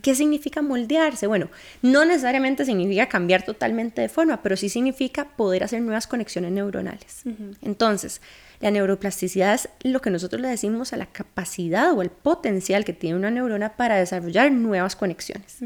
[0.00, 1.26] ¿Qué significa moldearse?
[1.26, 1.50] Bueno,
[1.82, 7.24] no necesariamente significa cambiar totalmente de forma, pero sí significa poder hacer nuevas conexiones neuronales.
[7.62, 8.20] Entonces,
[8.60, 12.92] la neuroplasticidad es lo que nosotros le decimos a la capacidad o el potencial que
[12.92, 15.58] tiene una neurona para desarrollar nuevas conexiones.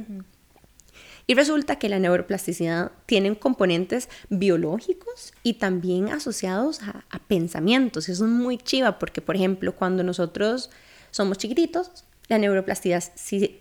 [1.26, 8.08] Y resulta que la neuroplasticidad tiene componentes biológicos y también asociados a, a pensamientos.
[8.08, 10.70] Eso es muy chiva porque, por ejemplo, cuando nosotros
[11.10, 13.02] somos chiquititos, la neuroplasticidad,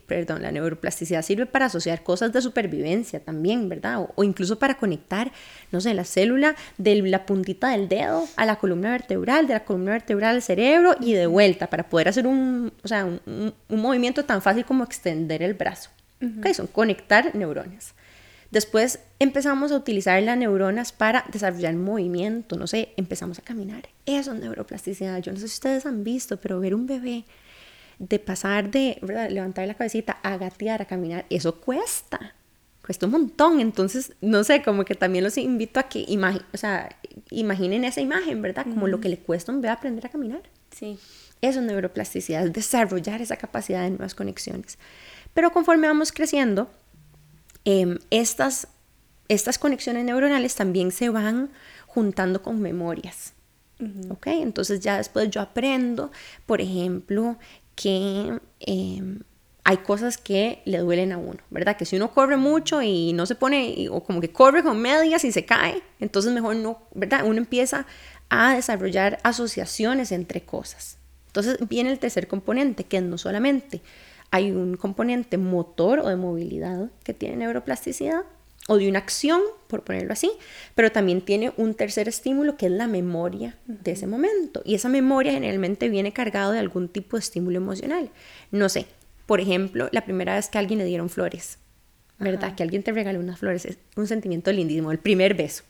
[0.07, 4.05] perdón, la neuroplasticidad sirve para asociar cosas de supervivencia también, ¿verdad?
[4.15, 5.31] O, incluso para conectar,
[5.71, 9.63] no sé, la célula de la puntita del dedo a la columna vertebral, de la
[9.63, 14.25] columna vertebral al cerebro y de vuelta para poder hacer un, o sea, un, movimiento
[14.25, 15.89] tan fácil como extender el brazo.
[16.53, 17.93] Son conectar neuronas.
[18.51, 23.89] Después empezamos a utilizar las neuronas para desarrollar movimiento, no sé, empezamos a caminar.
[24.05, 25.21] Eso es neuroplasticidad.
[25.21, 27.25] Yo no sé si ustedes han visto, pero ver un bebé
[27.99, 32.36] de pasar de levantar la cabecita a gatear, a caminar, eso cuesta.
[32.86, 33.60] Cuesta un montón.
[33.60, 36.05] Entonces, no sé, como que también los invito a que
[36.53, 36.95] o sea,
[37.31, 38.63] imaginen esa imagen, ¿verdad?
[38.63, 40.43] Como lo que le cuesta a un bebé aprender a caminar.
[40.71, 40.97] Sí.
[41.41, 44.77] Eso es neuroplasticidad, es desarrollar esa capacidad de nuevas conexiones.
[45.33, 46.69] Pero conforme vamos creciendo,
[47.69, 48.69] Em, estas,
[49.27, 51.49] estas conexiones neuronales también se van
[51.86, 53.34] juntando con memorias.
[54.10, 54.27] ¿Ok?
[54.27, 56.10] Entonces ya después yo aprendo,
[56.45, 57.38] por ejemplo,
[57.75, 59.19] que em,
[59.65, 61.75] hay cosas que le duelen a uno, ¿verdad?
[61.75, 65.25] Que si uno corre mucho y no se pone, o como que corre con medias
[65.25, 67.25] y se cae, entonces mejor no, ¿verdad?
[67.25, 67.86] Uno empieza
[68.30, 70.97] a desarrollar asociaciones entre cosas.
[71.27, 73.82] Entonces viene el tercer componente, que no solamente
[74.31, 78.23] hay un componente motor o de movilidad que tiene neuroplasticidad
[78.67, 80.29] o de una acción, por ponerlo así,
[80.75, 84.61] pero también tiene un tercer estímulo que es la memoria de ese momento.
[84.65, 88.09] Y esa memoria generalmente viene cargado de algún tipo de estímulo emocional.
[88.51, 88.85] No sé,
[89.25, 91.59] por ejemplo, la primera vez que a alguien le dieron flores,
[92.19, 92.55] ¿verdad?
[92.55, 95.63] Que alguien te regaló unas flores, es un sentimiento lindísimo, el primer beso.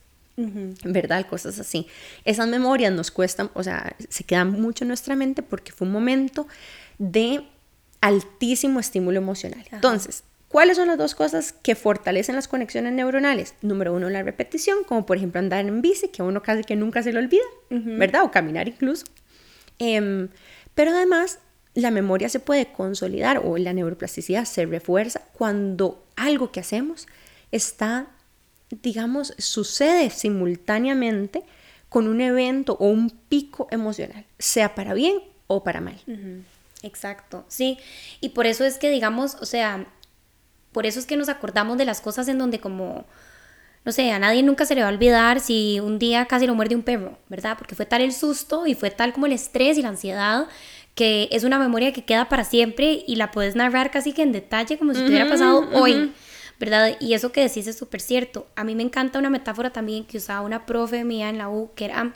[0.84, 1.26] ¿Verdad?
[1.28, 1.88] Cosas así.
[2.24, 5.94] Esas memorias nos cuestan, o sea, se quedan mucho en nuestra mente porque fue un
[5.94, 6.48] momento
[7.00, 7.44] de
[8.02, 9.64] altísimo estímulo emocional.
[9.72, 13.56] Entonces, ¿cuáles son las dos cosas que fortalecen las conexiones neuronales?
[13.62, 16.76] Número uno, la repetición, como por ejemplo andar en bici, que a uno casi que
[16.76, 18.24] nunca se le olvida, ¿verdad?
[18.24, 19.06] O caminar incluso.
[19.80, 20.30] Em,
[20.76, 21.40] pero además,
[21.74, 27.08] la memoria se puede consolidar o la neuroplasticidad se refuerza cuando algo que hacemos
[27.52, 28.08] está,
[28.82, 31.44] digamos, sucede simultáneamente
[31.90, 36.02] con un evento o un pico emocional, sea para bien o para mal.
[36.84, 37.78] Exacto, sí.
[38.22, 39.86] Y por eso es que, digamos, o sea,
[40.72, 43.06] por eso es que nos acordamos de las cosas en donde como,
[43.84, 46.56] no sé, a nadie nunca se le va a olvidar si un día casi lo
[46.56, 47.58] muerde un perro, ¿verdad?
[47.58, 50.48] Porque fue tal el susto y fue tal como el estrés y la ansiedad
[50.94, 54.32] que es una memoria que queda para siempre y la puedes narrar casi que en
[54.32, 56.12] detalle como si te hubiera pasado hoy.
[56.60, 56.98] ¿verdad?
[57.00, 58.48] Y eso que decís es súper cierto.
[58.56, 61.72] A mí me encanta una metáfora también que usaba una profe mía en la U,
[61.76, 62.14] que era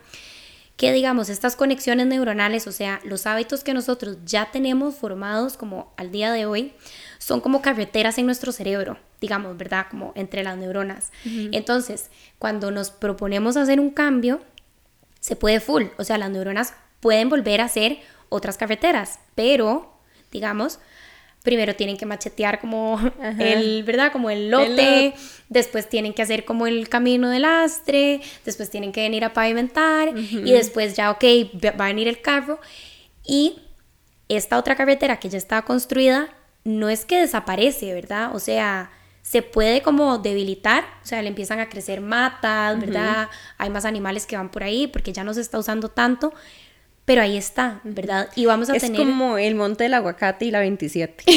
[0.82, 5.94] que digamos estas conexiones neuronales, o sea, los hábitos que nosotros ya tenemos formados como
[5.96, 6.74] al día de hoy,
[7.20, 9.86] son como carreteras en nuestro cerebro, digamos, ¿verdad?
[9.92, 11.12] Como entre las neuronas.
[11.24, 14.42] Entonces, cuando nos proponemos hacer un cambio,
[15.20, 19.94] se puede full, o sea, las neuronas pueden volver a ser otras carreteras, pero,
[20.32, 20.80] digamos,
[21.44, 23.00] primero tienen que machetear como
[23.40, 24.12] el, ¿verdad?
[24.12, 25.14] Como el lote,
[25.50, 30.16] después tienen que hacer como el camino del astre, después tienen que venir a pavimentar
[30.18, 31.24] y después ya, ok,
[31.80, 32.60] va a venir el carro
[33.26, 33.60] y
[34.30, 36.30] esta otra carretera que ya está construida
[36.64, 38.36] no es que desaparece, ¿verdad?
[38.36, 38.92] O sea,
[39.24, 43.30] se puede como debilitar, o sea, le empiezan a crecer matas, ¿verdad?
[43.58, 46.34] Hay más animales que van por ahí porque ya no se está usando tanto,
[47.06, 48.30] pero ahí está, ¿verdad?
[48.36, 48.92] Y vamos a tener...
[48.92, 51.24] Es como el monte del aguacate y la 27.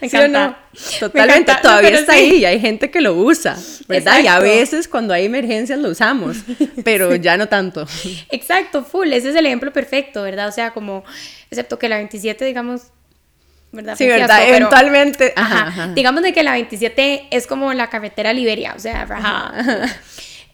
[0.00, 0.58] Me encanta.
[1.00, 3.56] Totalmente, todavía está ahí y hay gente que lo usa,
[3.88, 4.20] ¿verdad?
[4.22, 6.36] Y a veces cuando hay emergencias lo usamos,
[6.84, 7.86] pero ya no tanto.
[8.30, 10.48] Exacto, full, ese es el ejemplo perfecto, ¿verdad?
[10.48, 11.04] O sea, como,
[11.50, 12.82] excepto que la 27, digamos,
[13.72, 13.96] ¿verdad?
[13.96, 14.48] Sí, ¿verdad?
[14.48, 15.32] Eventualmente.
[15.34, 19.54] Ajá, Digamos de que la 27 es como la carretera Liberia, o sea, ajá.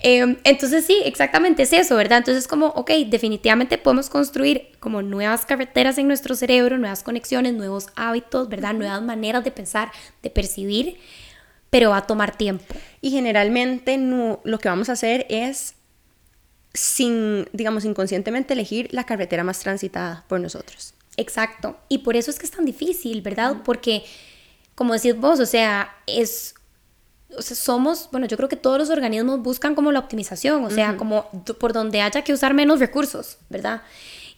[0.05, 2.19] Em, entonces sí, exactamente es eso, ¿verdad?
[2.19, 7.87] Entonces como, ok, definitivamente podemos construir como nuevas carreteras en nuestro cerebro, nuevas conexiones, nuevos
[7.95, 8.75] hábitos, ¿verdad?
[8.75, 10.99] Nuevas maneras de pensar, de percibir,
[11.71, 12.75] pero va a tomar tiempo.
[13.01, 15.77] Y generalmente no, lo que vamos a hacer es,
[16.75, 20.95] sin, digamos, inconscientemente elegir la carretera más transitada por nosotros.
[21.17, 21.79] Exacto.
[21.89, 23.59] Y por eso es que es tan difícil, ¿verdad?
[23.65, 24.03] Porque,
[24.75, 26.55] como decís vos, o sea, es
[27.37, 30.71] o sea, somos, bueno, yo creo que todos los organismos buscan como la optimización, o
[30.71, 31.27] sea, como
[31.59, 33.83] por donde haya que usar menos recursos, ¿verdad?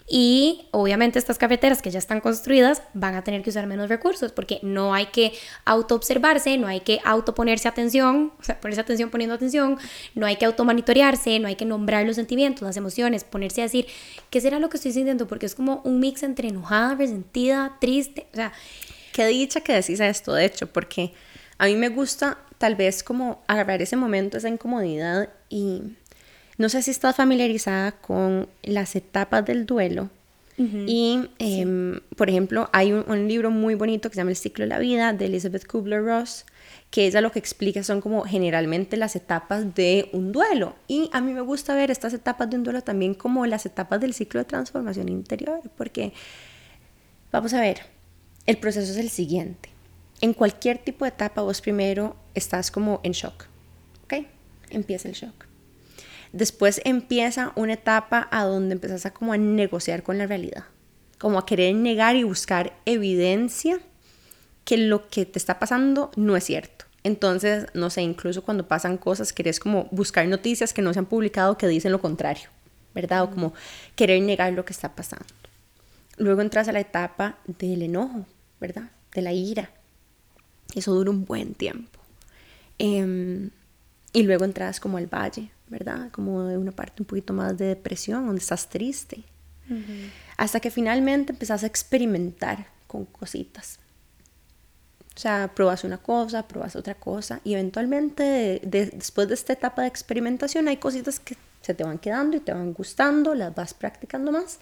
[0.07, 4.33] Y obviamente estas cafeteras que ya están construidas van a tener que usar menos recursos
[4.33, 5.33] porque no hay que
[5.65, 9.79] auto-observarse, no hay que auto-ponerse atención, o sea, ponerse atención poniendo atención,
[10.15, 13.87] no hay que auto-monitorearse, no hay que nombrar los sentimientos, las emociones, ponerse a decir,
[14.29, 15.27] ¿qué será lo que estoy sintiendo?
[15.27, 18.53] Porque es como un mix entre enojada, resentida, triste, o sea...
[19.15, 21.15] Qué dicha que decís esto, de hecho, porque
[21.57, 25.83] a mí me gusta tal vez como agarrar ese momento, esa incomodidad y
[26.57, 30.11] no sé si estás familiarizada con las etapas del duelo.
[30.57, 34.69] Y, em, por ejemplo, hay un, libro muy bonito que se llama El ciclo de
[34.69, 36.47] la vida de Elizabeth Kubler-Ross,
[36.93, 40.77] que ella lo que explica son como generalmente las etapas de un duelo.
[40.87, 44.01] Y a mí me gusta ver estas etapas de un duelo también como las etapas
[44.01, 46.13] del ciclo de transformación interior, porque,
[47.33, 47.81] vamos a ver,
[48.47, 49.74] el proceso es el siguiente
[50.25, 53.45] en cualquier tipo de etapa vos primero estás como en shock,
[54.05, 54.25] ¿ok?
[54.71, 55.45] Empieza el shock.
[56.33, 60.65] Después empieza una etapa a donde empezás a como a negociar con la realidad,
[61.19, 63.81] como a querer negar y buscar evidencia
[64.65, 66.87] que lo que te está pasando no es cierto.
[67.03, 71.07] Entonces, no sé, incluso cuando pasan cosas, querés como buscar noticias que no se han
[71.07, 72.49] publicado que dicen lo contrario,
[72.95, 73.25] ¿verdad?
[73.25, 73.53] O como
[73.95, 75.27] querer negar lo que está pasando.
[76.17, 78.25] Luego entras a la etapa del enojo,
[78.59, 78.91] ¿verdad?
[79.13, 79.71] De la ira,
[80.79, 82.01] eso dura un buen tiempo.
[82.79, 83.51] Em,
[84.13, 86.11] y luego entras como al valle, ¿verdad?
[86.11, 89.25] Como de una parte un poquito más de depresión, donde estás triste.
[90.37, 93.79] Hasta que finalmente empezás a experimentar con cositas.
[95.17, 99.89] O sea, pruebas una cosa, pruebas otra cosa y eventualmente después de esta etapa de
[99.89, 104.33] experimentación hay cositas que se te van quedando y te van gustando, las vas practicando
[104.33, 104.59] más,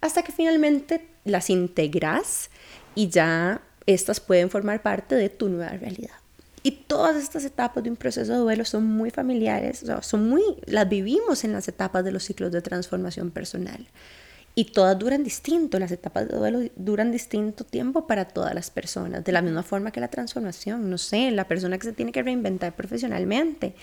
[0.00, 2.50] hasta que finalmente las integras
[2.94, 6.14] y ya estas pueden formar parte de tu nueva realidad.
[6.62, 10.88] Y todas estas etapas de un proceso de duelo son muy familiares, son muy, las
[10.88, 13.86] vivimos en las etapas de los ciclos de transformación personal.
[14.54, 19.24] Y todas duran distinto, las etapas de duelo duran distinto tiempo para todas las personas,
[19.24, 20.88] de la misma forma que la transformación.
[20.88, 23.74] No sé, la persona que se tiene que reinventar profesionalmente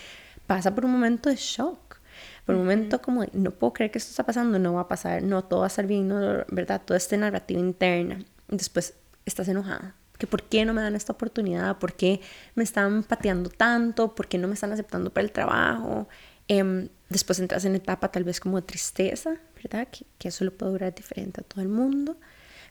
[0.48, 2.00] pasa por un momento de shock,
[2.48, 5.22] por un momento como no puedo creer que esto está pasando, no va a pasar,
[5.22, 6.82] no, todo va a estar bien, no, ¿verdad?
[6.84, 8.26] Toda esta narrativa interna.
[8.48, 9.96] Después estás enojada.
[10.18, 12.22] Que por qué no me dan esta oportunidad, por qué
[12.56, 16.08] me están pateando tanto, por qué no me están aceptando para el trabajo.
[16.48, 19.88] Em, después entras en etapa tal vez como de tristeza, ¿verdad?
[19.88, 22.18] Que, que eso lo puede durar diferente a todo el mundo.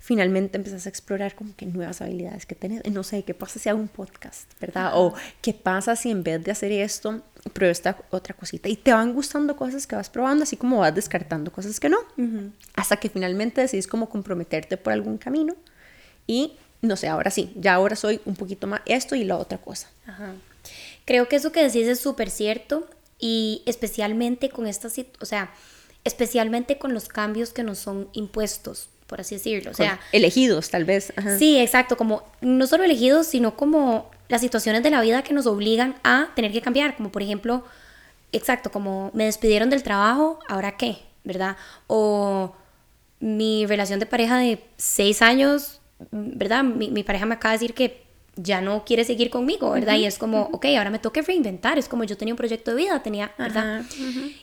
[0.02, 2.82] Finalmente empiezas a explorar como que nuevas habilidades que tenés.
[2.90, 4.92] No sé, ¿qué pasa si hago un podcast, verdad?
[4.94, 8.70] O ¿qué pasa si en vez de hacer esto, pruebo esta otra cosita?
[8.70, 11.98] Y te van gustando cosas que vas probando, así como vas descartando cosas que no.
[12.74, 15.54] Hasta que finalmente decidís como comprometerte por algún camino
[16.30, 19.58] y no sé, ahora sí, ya ahora soy un poquito más esto y la otra
[19.58, 19.88] cosa.
[21.04, 22.88] Creo que eso que decís es súper cierto
[23.18, 24.88] y especialmente con esta,
[25.20, 25.52] o sea,
[26.04, 29.72] especialmente con los cambios que nos son impuestos, por así decirlo.
[29.72, 31.12] O sea, elegidos, tal vez.
[31.36, 35.46] Sí, exacto, como no solo elegidos, sino como las situaciones de la vida que nos
[35.46, 37.64] obligan a tener que cambiar, como por ejemplo,
[38.30, 40.98] exacto, como me despidieron del trabajo, ¿ahora qué?
[41.24, 41.56] ¿Verdad?
[41.88, 42.54] O
[43.18, 45.79] mi relación de pareja de seis años,
[46.10, 46.64] ¿verdad?
[46.64, 49.96] Mi, mi pareja me acaba de decir que ya no quiere seguir conmigo, ¿verdad?
[49.96, 52.76] Y es como, ok, ahora me toca reinventar, es como yo tenía un proyecto de
[52.76, 53.84] vida, tenía, ¿verdad?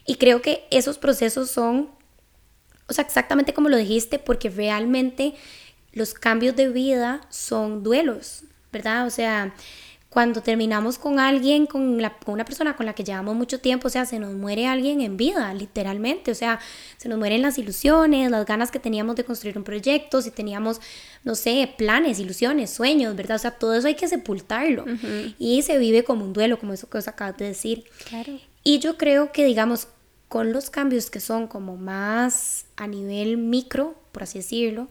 [0.06, 1.88] Y creo que esos procesos son,
[2.86, 5.34] o sea, exactamente como lo dijiste, porque realmente
[5.92, 9.06] los cambios de vida son duelos, ¿verdad?
[9.06, 9.54] O sea,
[10.18, 13.86] cuando terminamos con alguien, con, la, con, una persona con la que llevamos mucho tiempo,
[13.86, 16.58] o sea, se nos muere alguien en vida, literalmente, o sea,
[16.96, 20.80] se nos mueren las ilusiones, las ganas que teníamos de construir un proyecto, si teníamos,
[21.22, 23.36] no sé, planes, ilusiones, sueños, ¿verdad?
[23.36, 24.86] O sea, todo eso hay que sepultarlo
[25.38, 27.84] y se vive como un duelo, como eso que os acabas de decir.
[28.08, 28.40] Claro.
[28.64, 29.86] Y yo creo que, digamos,
[30.26, 34.88] con los cambios que son como más a nivel micro, por así decirlo,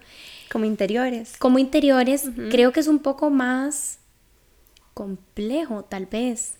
[0.49, 1.35] como interiores.
[1.37, 3.96] Como interiores, creo que es un poco más
[4.97, 6.55] complejo tal vez,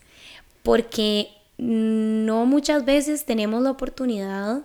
[0.62, 4.62] porque no muchas veces tenemos la oportunidad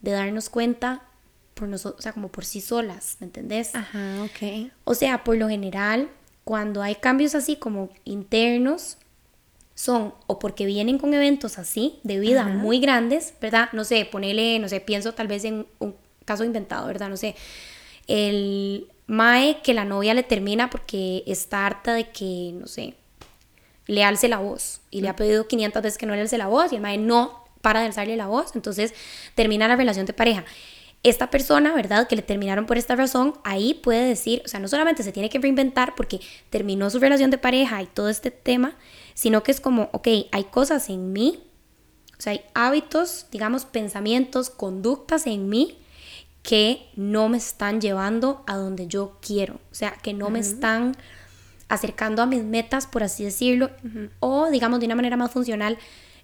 [0.00, 1.04] de darnos cuenta
[1.54, 3.76] por nosotros, o sea, como por sí solas, ¿me entendés?
[3.76, 4.72] Ajá, ok.
[4.82, 6.08] O sea, por lo general,
[6.42, 8.98] cuando hay cambios así como internos,
[9.76, 13.68] son o porque vienen con eventos así de vida muy grandes, ¿verdad?
[13.72, 17.08] No sé, ponele, no sé, pienso tal vez en un caso inventado, ¿verdad?
[17.08, 17.36] No sé,
[18.08, 22.96] el Mae que la novia le termina porque está harta de que, no sé,
[23.86, 24.80] le alce la voz.
[24.90, 26.98] Y le ha pedido 500 veces que no le alce la voz y el Mae
[26.98, 28.92] no para de alzarle la voz, entonces
[29.34, 30.44] termina la relación de pareja.
[31.04, 32.06] Esta persona, ¿verdad?
[32.06, 35.30] Que le terminaron por esta razón, ahí puede decir, o sea, no solamente se tiene
[35.30, 38.76] que reinventar porque terminó su relación de pareja y todo este tema,
[39.14, 41.42] sino que es como, ok, hay cosas en mí,
[42.18, 45.78] o sea, hay hábitos, digamos, pensamientos, conductas en mí
[46.42, 50.96] que no me están llevando a donde yo quiero, o sea, que no me están
[51.72, 53.70] acercando a mis metas, por así decirlo,
[54.20, 55.78] o digamos de una manera más funcional,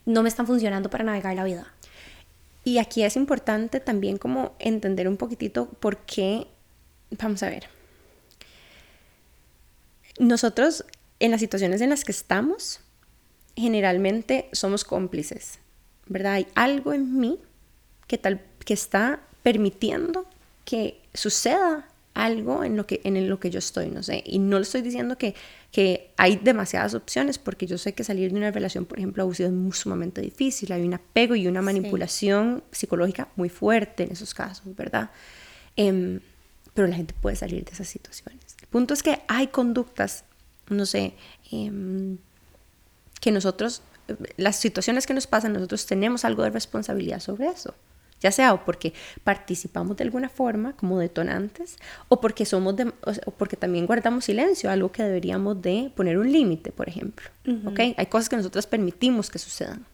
[0.04, 1.72] no me están funcionando para navegar la vida.
[2.64, 6.46] Y aquí es importante también como entender un poquitito por qué,
[7.18, 7.66] vamos a ver,
[10.18, 10.84] nosotros
[11.18, 12.80] en las situaciones en las que estamos,
[13.56, 15.60] generalmente somos cómplices,
[16.04, 16.34] ¿verdad?
[16.34, 17.38] Hay algo en mí
[18.06, 20.26] que, tal, que está permitiendo
[20.66, 24.24] que suceda algo en lo que, en lo que yo estoy, no sé.
[24.26, 25.36] Y no le estoy diciendo que,
[25.70, 29.48] que hay demasiadas opciones, porque yo sé que salir de una relación, por ejemplo, abusiva
[29.48, 30.72] es muy, sumamente difícil.
[30.72, 35.10] Hay un apego y una manipulación psicológica muy fuerte en esos casos, ¿verdad?
[35.76, 36.18] Em,
[36.74, 38.56] pero la gente puede salir de esas situaciones.
[38.60, 40.24] El punto es que hay conductas,
[40.70, 41.14] no sé,
[41.52, 42.18] em,
[43.20, 43.80] que nosotros,
[44.36, 47.74] las situaciones que nos pasan, nosotros tenemos algo de responsabilidad sobre eso
[48.20, 48.92] ya sea o porque
[49.24, 51.76] participamos de alguna forma como detonantes
[52.08, 52.74] o porque somos
[53.26, 57.28] o porque también guardamos silencio, algo que deberíamos de poner un límite, por ejemplo.
[57.96, 59.84] Hay cosas que nosotros permitimos que sucedan.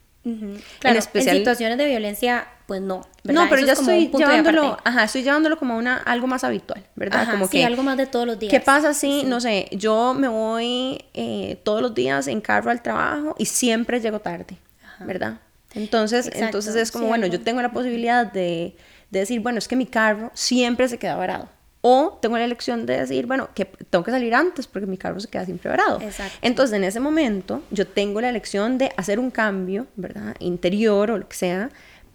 [0.79, 3.01] Claro, en, situaciones de violencia, pues no.
[3.23, 7.29] No, pero yo estoy llevándolo, ajá, estoy llevándolo como una algo más habitual, ¿verdad?
[7.29, 8.49] como sí, algo más de todos los días.
[8.49, 12.81] ¿Qué pasa si, no sé, yo me voy eh, todos los días en carro al
[12.81, 14.57] trabajo y siempre llego tarde,
[14.99, 15.37] ¿verdad?
[15.75, 18.75] Entonces, entonces es como, bueno, yo tengo la posibilidad de,
[19.11, 21.49] decir, bueno, es que mi carro siempre se queda varado.
[21.81, 25.19] O tengo la elección de decir, bueno, que tengo que salir antes porque mi carro
[25.19, 25.99] se queda siempre varado.
[26.41, 30.35] Entonces, en ese momento, yo tengo la elección de hacer un cambio, ¿verdad?
[30.39, 31.69] Interior o lo que sea,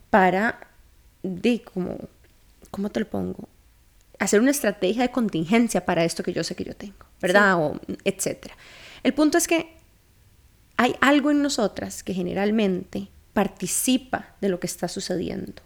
[0.08, 0.58] para,
[1.22, 1.98] de como,
[2.70, 3.48] ¿cómo te lo pongo?
[4.18, 7.56] Hacer una estrategia de contingencia para esto que yo sé que yo tengo, ¿verdad?
[7.58, 8.56] O etcétera.
[9.02, 9.76] El punto es que
[10.76, 13.08] hay algo en nosotras que generalmente
[13.40, 15.62] participa de lo que está sucediendo.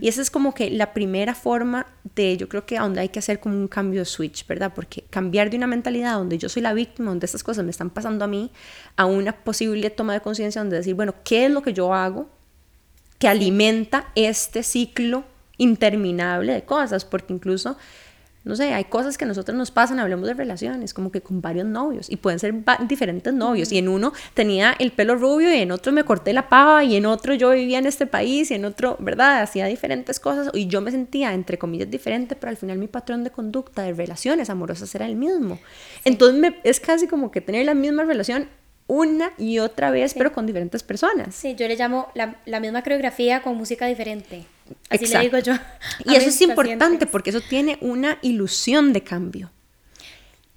[0.00, 3.18] Y esa es como que la primera forma de, yo creo que donde hay que
[3.18, 4.72] hacer como un cambio de switch, ¿verdad?
[4.72, 7.90] Porque cambiar de una mentalidad donde yo soy la víctima, donde estas cosas me están
[7.90, 8.52] pasando a mí,
[8.94, 12.30] a una posible toma de conciencia donde decir, bueno, ¿qué es lo que yo hago
[13.18, 15.24] que alimenta este ciclo
[15.56, 17.04] interminable de cosas?
[17.04, 17.76] Porque incluso
[18.48, 21.42] no sé, hay cosas que a nosotros nos pasan, hablemos de relaciones, como que con
[21.42, 22.54] varios novios, y pueden ser
[22.88, 26.48] diferentes novios, y en uno tenía el pelo rubio, y en otro me corté la
[26.48, 29.42] pava, y en otro yo vivía en este país, y en otro, ¿verdad?
[29.42, 33.22] Hacía diferentes cosas, y yo me sentía, entre comillas, diferente, pero al final mi patrón
[33.22, 35.58] de conducta, de relaciones amorosas era el mismo.
[36.06, 38.48] Entonces me, es casi como que tener la misma relación
[38.86, 41.34] una y otra vez, pero con diferentes personas.
[41.34, 44.46] Sí, yo le llamo la, la misma coreografía con música diferente.
[44.90, 45.54] Así le digo yo.
[46.04, 49.50] Y eso es importante porque eso tiene una ilusión de cambio.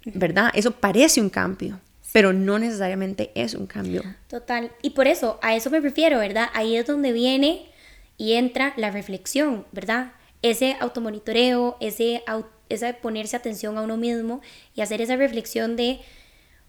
[0.04, 0.50] ¿Verdad?
[0.54, 1.80] Eso parece un cambio,
[2.12, 4.02] pero no necesariamente es un cambio.
[4.28, 4.72] Total.
[4.82, 6.48] Y por eso, a eso me refiero, ¿verdad?
[6.54, 7.70] Ahí es donde viene
[8.16, 10.12] y entra la reflexión, ¿verdad?
[10.42, 12.22] Ese automonitoreo, ese,
[12.68, 14.40] ese ponerse atención a uno mismo
[14.74, 16.00] y hacer esa reflexión de,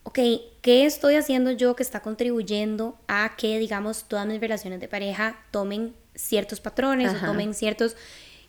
[0.04, 0.20] ok,
[0.62, 5.44] ¿qué estoy haciendo yo que está contribuyendo a que, digamos, todas mis relaciones de pareja
[5.50, 7.96] tomen ciertos patrones o tomen ciertos...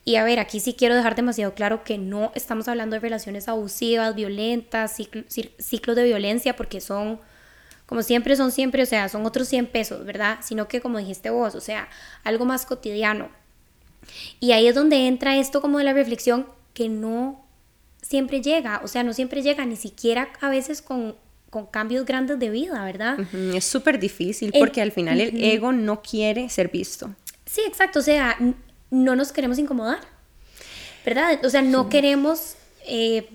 [0.07, 3.49] Y a ver, aquí sí quiero dejar demasiado claro que no estamos hablando de relaciones
[3.49, 4.95] abusivas, violentas,
[5.59, 7.21] ciclos de violencia, porque son
[7.87, 10.39] como siempre son siempre, o sea, son otros 100 pesos, ¿verdad?
[10.43, 11.89] Sino que como dijiste vos, o sea,
[12.23, 13.29] algo más cotidiano.
[14.41, 17.45] Y ahí es donde entra esto como de la reflexión que no
[18.03, 21.15] siempre llega, o sea, no siempre llega, ni siquiera a veces con,
[21.51, 23.19] con cambios grandes de vida, ¿verdad?
[23.55, 27.15] Es súper difícil porque al final el ego no quiere ser visto.
[27.55, 28.37] Sí, exacto, o sea,
[28.91, 30.01] no nos queremos incomodar,
[31.05, 31.39] ¿verdad?
[31.45, 33.29] O sea, no queremos, eh,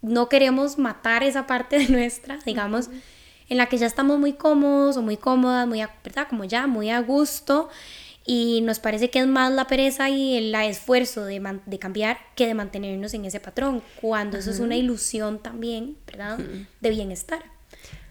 [0.00, 2.88] no queremos matar esa parte de nuestra, digamos
[3.48, 6.26] en la que ya estamos muy cómodos o muy cómodas, muy, ¿verdad?
[6.28, 7.68] Como ya, muy a gusto
[8.24, 12.46] y nos parece que es más la pereza y el esfuerzo de, de cambiar que
[12.46, 16.38] de mantenernos en ese patrón, cuando eso es una ilusión también, ¿verdad?
[16.80, 17.44] De bienestar.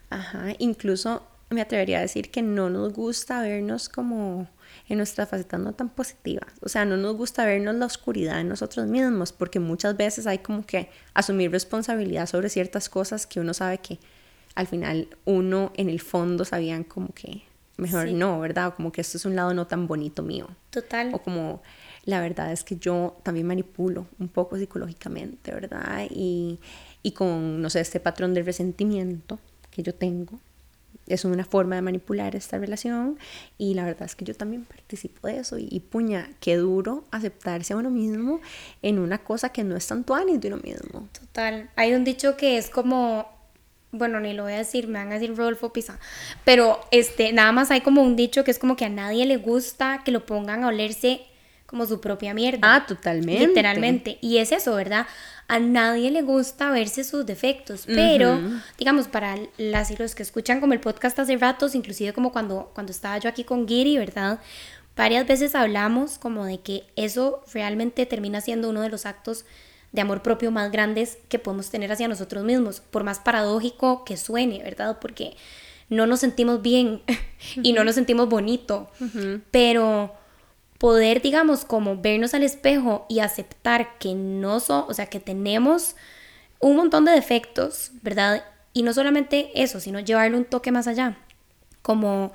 [0.10, 4.48] Ajá, incluso me atrevería a decir que no nos gusta vernos como
[4.88, 6.46] en nuestra faceta no tan positiva.
[6.62, 10.40] O sea, no nos gusta vernos la oscuridad en nosotros mismos, porque muchas veces hay
[10.40, 14.00] como que asumir responsabilidad sobre ciertas cosas que uno sabe que
[14.54, 17.44] al final uno en el fondo sabían como que
[17.78, 18.68] mejor no, ¿verdad?
[18.68, 20.48] O como que esto es un lado no tan bonito mío.
[20.70, 21.14] Total.
[21.14, 21.62] O como
[22.06, 26.08] la verdad es que yo también manipulo un poco psicológicamente, ¿verdad?
[26.10, 26.60] Y,
[27.04, 29.40] y con, no sé, este patrón de resentimiento
[29.72, 30.40] que yo tengo.
[31.08, 33.20] Es una forma de manipular esta relación
[33.58, 37.74] y la verdad es que yo también participo de eso y, puña, qué duro aceptarse
[37.74, 38.42] a uno mismo
[38.82, 41.08] en una cosa que no es tanto ánimo de uno mismo.
[41.20, 43.34] Total, hay un dicho que es como
[43.98, 46.00] bueno, ni lo voy a decir, me van a decir Rodolfo Pisa,
[46.44, 49.38] pero este, nada más hay como un dicho que es como que a nadie le
[49.38, 51.22] gusta que lo pongan a olerse
[51.66, 52.60] como su propia mierda.
[52.62, 53.48] Ah, totalmente.
[53.48, 54.18] Literalmente.
[54.22, 55.08] Y es eso, ¿verdad?
[55.48, 58.40] A nadie le gusta verse sus defectos, pero
[58.78, 62.72] digamos, para las y los que escuchan como el podcast hace ratos, inclusive como cuando,
[62.74, 64.40] cuando estaba yo aquí con Giri, ¿verdad?
[64.96, 69.46] Varias veces hablamos como de que eso realmente termina siendo uno de los actos
[69.92, 74.18] de amor propio más grandes que podemos tener hacia nosotros mismos, por más paradójico que
[74.18, 74.98] suene, ¿verdad?
[75.00, 75.36] Porque
[75.90, 77.02] no nos sentimos bien
[77.56, 78.90] y no nos sentimos bonito,
[79.52, 80.14] pero
[80.86, 85.96] poder, digamos, como vernos al espejo y aceptar que no son, o sea, que tenemos
[86.60, 88.46] un montón de defectos, ¿verdad?
[88.72, 91.18] Y no solamente eso, sino llevarle un toque más allá,
[91.82, 92.34] como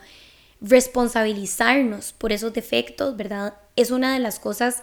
[0.60, 3.54] responsabilizarnos por esos defectos, ¿verdad?
[3.76, 4.82] Es una de las cosas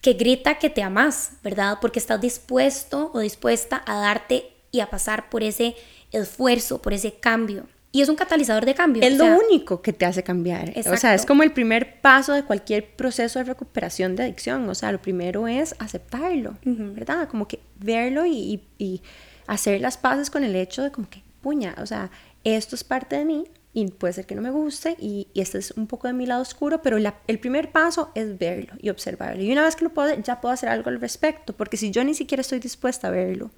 [0.00, 1.78] que grita que te amas, ¿verdad?
[1.80, 5.76] Porque estás dispuesto o dispuesta a darte y a pasar por ese
[6.10, 7.68] esfuerzo, por ese cambio.
[7.92, 9.02] Y es un catalizador de cambio.
[9.02, 10.72] Es lo único que te hace cambiar.
[10.90, 14.66] O sea, es como el primer paso de cualquier proceso de recuperación de adicción.
[14.68, 17.28] O sea, lo primero es aceptarlo, ¿verdad?
[17.28, 19.02] Como que verlo y, y,
[19.46, 22.10] hacer las paces con el hecho de como que, puña, o sea,
[22.44, 25.72] esto es parte de mí, y puede ser que no me guste y, este es
[25.72, 29.42] un poco de mi lado oscuro, pero el primer paso es verlo y observarlo.
[29.42, 32.04] Y una vez que lo puedo, ya puedo hacer algo al respecto, porque si yo
[32.04, 33.50] ni siquiera estoy dispuesta a verlo,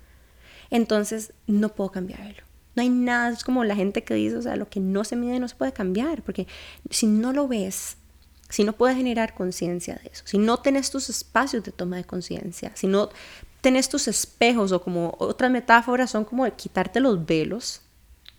[0.70, 2.44] entonces no puedo cambiarlo.
[2.74, 5.16] No hay nada, es como la gente que dice, o sea, lo que no se
[5.16, 6.46] mide no se puede cambiar, porque
[6.90, 7.96] si no lo ves,
[8.48, 12.04] si no puedes generar conciencia de eso, si no tenés tus espacios de toma de
[12.04, 13.10] conciencia, si no
[13.60, 17.80] tenés tus espejos o como otras metáforas son como quitarte los velos,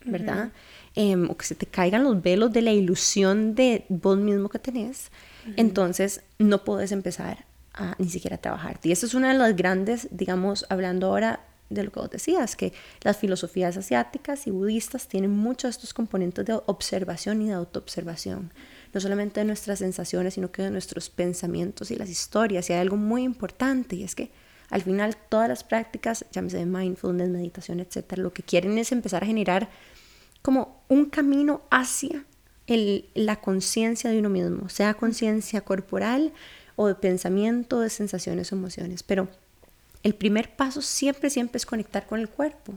[0.05, 0.51] ¿verdad?
[0.93, 4.59] Em, o que se te caigan los velos de la ilusión de vos mismo que
[4.59, 5.11] tenés,
[5.57, 8.89] entonces no puedes empezar a ni siquiera trabajarte.
[8.89, 12.55] Y eso es una de las grandes, digamos, hablando ahora de lo que vos decías,
[12.55, 17.53] que las filosofías asiáticas y budistas tienen muchos de estos componentes de observación y de
[17.53, 18.51] autoobservación,
[18.93, 22.69] no solamente de nuestras sensaciones, sino que de nuestros pensamientos y las historias.
[22.69, 24.31] Y hay algo muy importante y es que
[24.69, 29.23] al final todas las prácticas, llámese de mindfulness, meditación, etcétera, lo que quieren es empezar
[29.23, 29.69] a generar
[30.41, 32.25] como un camino hacia
[32.67, 36.33] la conciencia de uno mismo, sea conciencia corporal
[36.75, 39.03] o de pensamiento, de sensaciones o emociones.
[39.03, 39.29] Pero
[40.05, 42.75] el primer paso siempre, siempre es conectar con el cuerpo.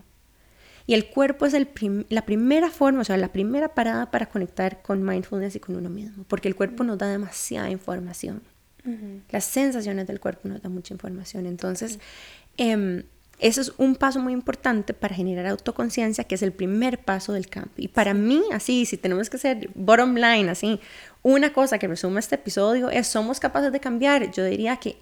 [0.87, 1.68] Y el cuerpo es el
[2.09, 5.91] la primera forma, o sea, la primera parada para conectar con mindfulness y con uno
[5.91, 8.43] mismo, porque el cuerpo nos da demasiada información.
[9.29, 11.45] Las sensaciones del cuerpo nos dan mucha información.
[11.45, 11.99] Entonces,
[12.57, 13.03] em,
[13.39, 17.49] eso es un paso muy importante para generar autoconciencia, que es el primer paso del
[17.51, 17.74] cambio.
[17.76, 20.81] Y para mí, así, si tenemos que hacer bottom line, así,
[21.22, 24.31] una cosa que resume este episodio es, somos capaces de cambiar.
[24.33, 24.97] Yo diría que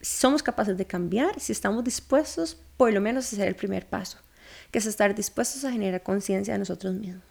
[0.00, 4.18] somos capaces de cambiar si estamos dispuestos, por lo menos, a hacer el primer paso,
[4.70, 7.22] que es estar dispuestos a generar conciencia de nosotros mismos.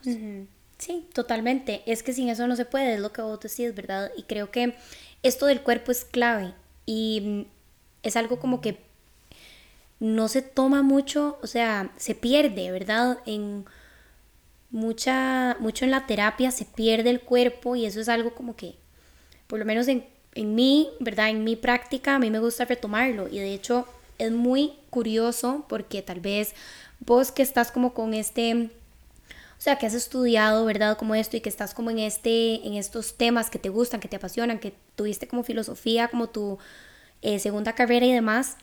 [0.77, 1.83] Sí, totalmente.
[1.85, 4.11] Es que sin eso no se puede, es lo que vos decís, ¿verdad?
[4.17, 4.75] Y creo que
[5.21, 6.53] esto del cuerpo es clave
[6.87, 7.41] y mm,
[8.03, 8.79] es algo como que
[9.99, 13.19] no se toma mucho, o sea, se pierde, ¿verdad?
[13.27, 13.65] En
[14.71, 18.75] mucha, mucho en la terapia se pierde el cuerpo y eso es algo como que,
[19.45, 20.03] por lo menos en,
[20.33, 21.29] en mí, ¿verdad?
[21.29, 26.01] En mi práctica, a mí me gusta retomarlo y de hecho es muy curioso porque
[26.01, 26.53] tal vez
[26.99, 28.69] vos que estás como con este
[29.61, 30.97] o sea, que has estudiado, ¿verdad?
[30.97, 34.07] Como esto y que estás como en, este, en estos temas que te gustan, que
[34.07, 36.57] te apasionan, que tuviste como filosofía, como tu
[37.21, 38.57] eh, segunda carrera y demás,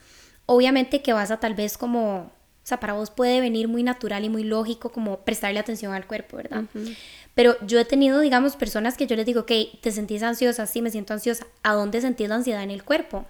[0.46, 2.32] obviamente que vas a tal vez como, o
[2.64, 6.36] sea, para vos puede venir muy natural y muy lógico como prestarle atención al cuerpo,
[6.36, 6.64] ¿verdad?
[7.38, 10.66] Pero yo he tenido, digamos, personas que yo les digo, ok, ¿te sentís ansiosa?
[10.66, 11.46] Sí, me siento ansiosa.
[11.62, 13.26] ¿A dónde sentís la ansiedad en el cuerpo?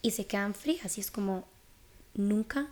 [0.00, 1.44] Y se quedan frías y es como,
[2.14, 2.68] nunca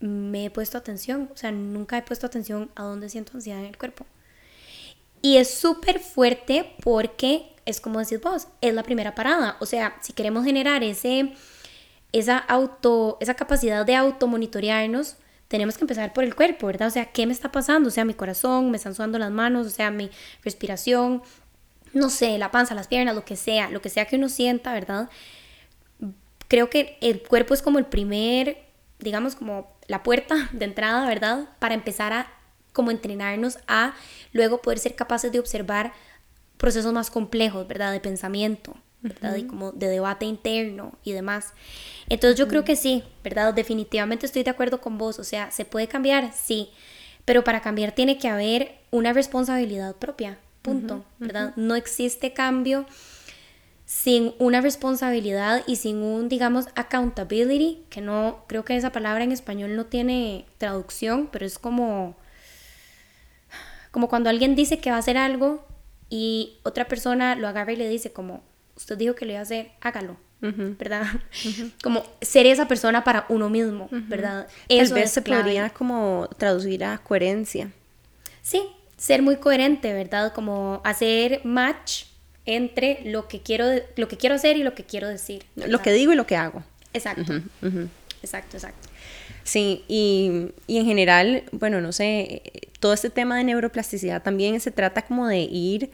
[0.00, 3.66] me he puesto atención, o sea, nunca he puesto atención a dónde siento ansiedad en
[3.66, 4.04] el cuerpo.
[5.22, 9.58] Y es súper fuerte porque es como decís vos, es la primera parada.
[9.60, 11.34] O sea, si queremos generar ese,
[12.10, 15.18] esa, auto, esa capacidad de automonitorearnos,
[15.54, 16.88] tenemos que empezar por el cuerpo, ¿verdad?
[16.88, 17.86] O sea, ¿qué me está pasando?
[17.86, 20.10] O sea, mi corazón, me están sudando las manos, o sea, mi
[20.42, 21.22] respiración,
[21.92, 24.72] no sé, la panza, las piernas, lo que sea, lo que sea que uno sienta,
[24.72, 25.08] ¿verdad?
[26.48, 28.64] Creo que el cuerpo es como el primer,
[28.98, 31.48] digamos, como la puerta de entrada, ¿verdad?
[31.60, 32.32] Para empezar a
[32.72, 33.94] como entrenarnos a
[34.32, 35.92] luego poder ser capaces de observar
[36.56, 37.92] procesos más complejos, ¿verdad?
[37.92, 38.74] De pensamiento,
[39.04, 39.36] ¿verdad?
[39.36, 41.52] Y como de debate interno y demás.
[42.08, 43.52] Entonces yo creo que sí, ¿verdad?
[43.52, 46.32] Definitivamente estoy de acuerdo con vos, o sea, ¿se puede cambiar?
[46.32, 46.70] Sí,
[47.26, 51.52] pero para cambiar tiene que haber una responsabilidad propia, punto, ¿verdad?
[51.56, 52.86] No existe cambio
[53.84, 59.32] sin una responsabilidad y sin un, digamos, accountability, que no, creo que esa palabra en
[59.32, 62.16] español no tiene traducción, pero es como,
[63.90, 65.66] como cuando alguien dice que va a hacer algo
[66.08, 68.42] y otra persona lo agarra y le dice como,
[68.76, 70.16] usted dijo que lo iba a hacer, hágalo.
[70.40, 71.06] ¿Verdad?
[71.82, 74.46] Como ser esa persona para uno mismo, ¿verdad?
[74.68, 77.70] Eso Tal vez se podría como traducir a coherencia.
[78.42, 78.62] Sí,
[78.98, 80.34] ser muy coherente, ¿verdad?
[80.34, 82.04] Como hacer match
[82.44, 83.64] entre lo que quiero,
[83.96, 85.46] lo que quiero hacer y lo que quiero decir.
[85.56, 86.62] Lo que digo y lo que hago.
[86.92, 87.40] Exacto.
[88.22, 88.88] Exacto, exacto.
[89.44, 92.42] Sí, y, y, en general, bueno, no sé,
[92.80, 95.90] todo este tema de neuroplasticidad también se trata como de ir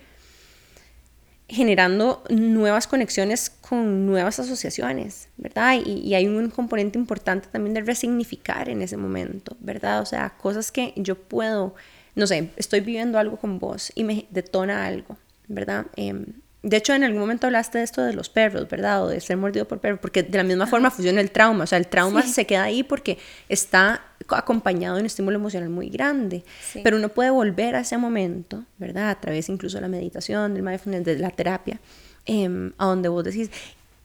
[1.51, 5.74] generando nuevas conexiones con nuevas asociaciones, ¿verdad?
[5.84, 10.01] Y, y, hay un componente importante también de resignificar en ese momento, ¿verdad?
[10.01, 11.74] O sea, cosas que yo puedo,
[12.14, 15.86] no sé, estoy viviendo algo con vos y me detona algo, ¿verdad?
[15.96, 16.26] Em,
[16.62, 19.05] de hecho, en algún momento hablaste de esto de los perros, ¿verdad?
[19.05, 21.64] O de ser mordido por perros, porque de la misma forma funciona el trauma.
[21.64, 24.03] O sea, el trauma se queda ahí porque está
[24.37, 26.45] acompañado de un estímulo emocional muy grande.
[26.83, 29.11] Pero uno puede volver a ese momento, ¿verdad?
[29.11, 31.81] A través incluso de la meditación, del mindfulness, de la terapia,
[32.26, 33.51] em, a donde vos decís,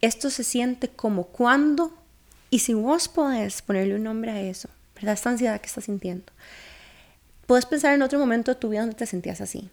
[0.02, 1.94] esto se siente como cuando,
[2.50, 5.14] y si vos podés ponerle un nombre a eso, ¿verdad?
[5.14, 6.32] Esta ansiedad que estás sintiendo.
[7.48, 9.70] Puedes pensar en otro momento de tu vida donde te sentías así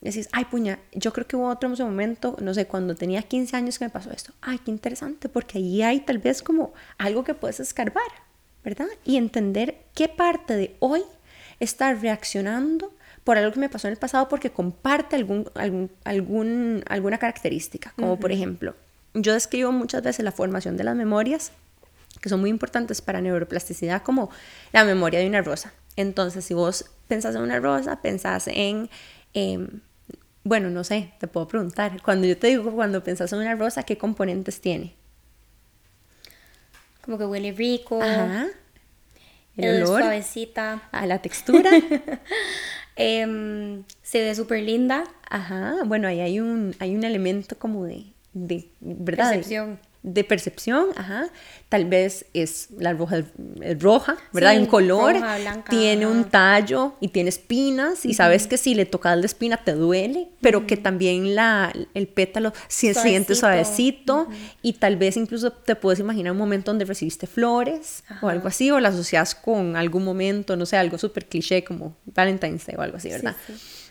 [0.00, 3.78] decís, ay puña, yo creo que hubo otro momento, no sé, cuando tenía 15 años
[3.78, 4.32] que me pasó esto.
[4.40, 8.08] Ay, qué interesante, porque ahí hay tal vez como algo que puedes escarbar,
[8.64, 8.86] ¿verdad?
[9.04, 11.02] Y entender qué parte de hoy
[11.60, 12.92] está reaccionando
[13.24, 17.92] por algo que me pasó en el pasado porque comparte algún, algún, algún alguna característica,
[17.96, 18.74] como por ejemplo,
[19.14, 21.52] yo describo muchas veces la formación de las memorias,
[22.20, 24.30] que son muy importantes para neuroplasticidad, como
[24.72, 25.72] la memoria de una rosa.
[25.96, 28.88] Entonces, si vos pensás en una rosa, pensás en
[29.34, 29.80] em,
[30.48, 32.00] bueno, no sé, te puedo preguntar.
[32.02, 34.94] Cuando yo te digo, cuando pensás en una rosa, ¿qué componentes tiene?
[37.08, 38.02] Como que huele rico.
[38.02, 38.48] Ajá.
[39.56, 40.02] El, olor.
[40.02, 40.82] Suavecita.
[40.92, 41.70] A la textura.
[43.00, 45.04] Em, se ve súper linda.
[45.30, 45.76] Ajá.
[45.86, 49.30] Bueno, ahí hay un, hay un elemento como de, de ¿verdad?
[49.30, 51.28] Percepción de percepción, ajá,
[51.68, 53.24] tal vez es la roja,
[53.78, 54.52] roja ¿verdad?
[54.52, 55.16] Sí, un color,
[55.68, 59.72] tiene un tallo y tiene espinas y sabes que si le tocas la espina te
[59.72, 64.28] duele, pero que también la, el pétalo se siente suavecito
[64.62, 68.70] y tal vez incluso te puedes imaginar un momento donde recibiste flores o algo así
[68.70, 72.82] o la asocias con algún momento, no sé, algo súper cliché como Valentine's Day o
[72.82, 73.36] algo así, ¿verdad?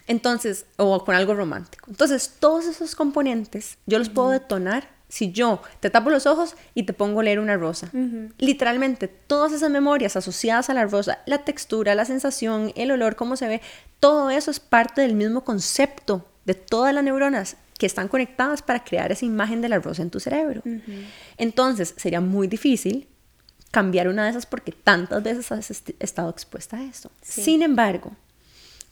[0.07, 1.91] Entonces, o con algo romántico.
[1.91, 6.83] Entonces, todos esos componentes yo los puedo detonar si yo te tapo los ojos y
[6.83, 7.89] te pongo a leer una rosa,
[8.37, 13.35] literalmente todas esas memorias asociadas a la rosa, la textura, la sensación, el olor, cómo
[13.37, 13.61] se ve,
[13.99, 18.83] todo eso es parte del mismo concepto de todas las neuronas que están conectadas para
[18.83, 20.61] crear esa imagen de la rosa en tu cerebro.
[21.37, 23.07] Entonces sería muy difícil
[23.71, 27.11] cambiar una de esas porque tantas veces has estado expuesta a esto.
[27.21, 28.11] Sin embargo,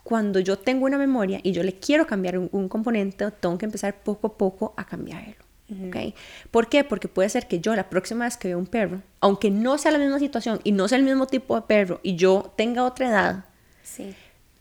[0.04, 4.04] cuando yo tengo una memoria y yo le quiero cambiar un, componente, tengo que empezar
[4.04, 5.45] poco a poco a cambiarlo.
[5.88, 6.14] ¿Okay?
[6.52, 6.84] ¿Por qué?
[6.84, 9.92] Porque puede ser que yo la próxima vez que vea un perro, aunque no sea
[9.92, 13.10] la misma situación y no sea el mismo tipo de perro y yo tenga otra
[13.10, 13.46] edad,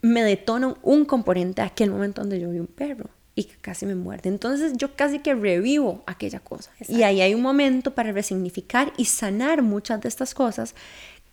[0.02, 3.94] me detona un componente a aquel momento donde yo vi un perro y casi me
[3.94, 4.28] muerde.
[4.28, 6.70] Entonces yo casi que revivo aquella cosa.
[6.88, 10.74] Y ahí hay un momento para resignificar y sanar muchas de estas cosas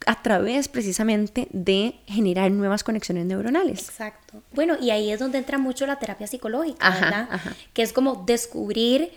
[0.08, 3.90] a través precisamente de generar nuevas conexiones neuronales.
[3.90, 4.42] Exacto.
[4.54, 7.30] Bueno, y ahí es donde entra mucho la terapia psicológica, ¿verdad?
[7.74, 9.12] Que es como descubrir,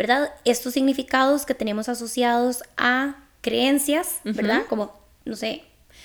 [0.00, 0.32] ¿verdad?
[0.46, 4.62] Estos significados que tenemos asociados a creencias, ¿verdad?
[4.66, 4.94] Como,
[5.26, 5.62] no sé,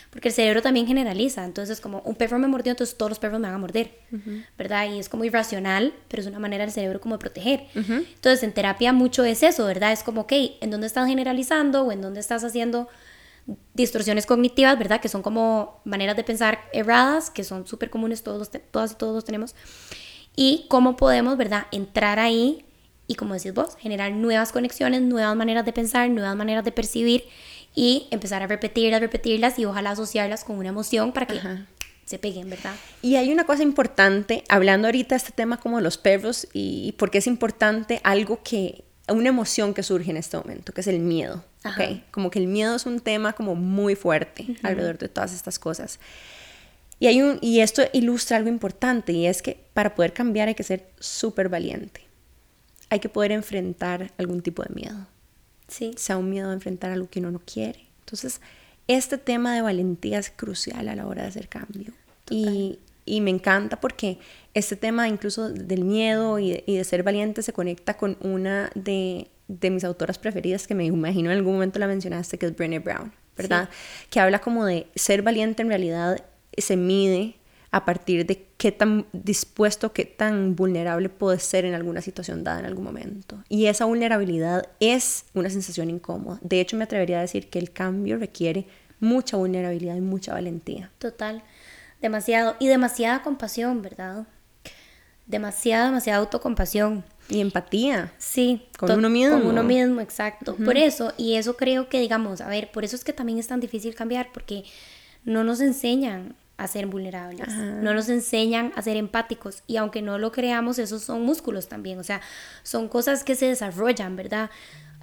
[0.09, 3.39] porque el cerebro también generaliza, entonces como un perro me mordió, entonces todos los perros
[3.39, 3.97] me van a morder,
[4.57, 4.91] ¿verdad?
[4.91, 7.67] Y es como irracional, pero es una manera del cerebro como de proteger.
[7.73, 9.93] Entonces en terapia mucho es eso, ¿verdad?
[9.93, 12.89] Es como, ok, ¿en dónde estás generalizando o en dónde estás haciendo
[13.75, 14.99] distorsiones cognitivas, ¿verdad?
[14.99, 19.15] Que son como maneras de pensar erradas, que son súper comunes, todos todas y todos
[19.15, 19.55] los tenemos.
[20.35, 21.67] Y cómo podemos, ¿verdad?
[21.71, 22.65] Entrar ahí
[23.07, 27.25] y, como decís vos, generar nuevas conexiones, nuevas maneras de pensar, nuevas maneras de percibir
[27.75, 31.39] y empezar a repetirlas, repetirlas y ojalá asociarlas con una emoción para que
[32.05, 32.75] se peguen, ¿verdad?
[33.01, 37.17] Y hay una cosa importante, hablando ahorita de este tema como los perros y porque
[37.17, 41.43] es importante algo que, una emoción que surge en este momento, que es el miedo.
[41.63, 42.03] Okay.
[42.11, 45.99] Como que el miedo es un tema como muy fuerte alrededor de todas estas cosas.
[46.99, 50.55] Y, hay un, y esto ilustra algo importante y es que para poder cambiar hay
[50.55, 52.04] que ser súper valiente.
[52.89, 55.07] Hay que poder enfrentar algún tipo de miedo.
[55.67, 55.93] Sí.
[55.97, 57.87] Sea un miedo a enfrentar algo que uno no quiere.
[57.99, 58.41] Entonces,
[58.87, 61.93] este tema de valentía es crucial a la hora de hacer cambio.
[62.29, 64.19] Y, y, me encanta porque
[64.53, 69.29] este tema incluso del miedo y y de ser valiente se conecta con una de
[69.47, 72.79] de mis autoras preferidas, que me imagino en algún momento la mencionaste, que es Brené
[72.79, 73.69] Brown, ¿verdad?
[74.09, 76.23] Que habla como de ser valiente en realidad
[76.57, 77.35] se mide
[77.75, 82.61] a partir de qué tan dispuesto, qué tan vulnerable puedes ser en alguna situación dada
[82.61, 83.43] en algún momento.
[83.49, 86.39] Y esa vulnerabilidad es una sensación incómoda.
[86.41, 88.65] De hecho, me atrevería a decir que el cambio requiere
[89.01, 90.89] mucha vulnerabilidad y mucha valentía.
[90.99, 91.43] Total,
[92.01, 92.55] demasiado.
[92.59, 94.25] Y demasiada compasión, ¿verdad?
[95.25, 97.03] Demasiada, demasiada autocompasión.
[97.27, 98.13] Y empatía.
[98.17, 98.69] Sí.
[98.77, 99.37] Con uno mismo.
[99.37, 100.55] Con uno mismo, exacto.
[100.55, 103.47] Por eso, y eso creo que, digamos, a ver, por eso es que también es
[103.47, 104.63] tan difícil cambiar, porque
[105.25, 110.17] no nos enseñan a ser vulnerables, no nos enseñan a ser empáticos y aunque no
[110.17, 112.21] lo creamos, esos son músculos también, o sea,
[112.63, 114.49] son cosas que se desarrollan, ¿verdad?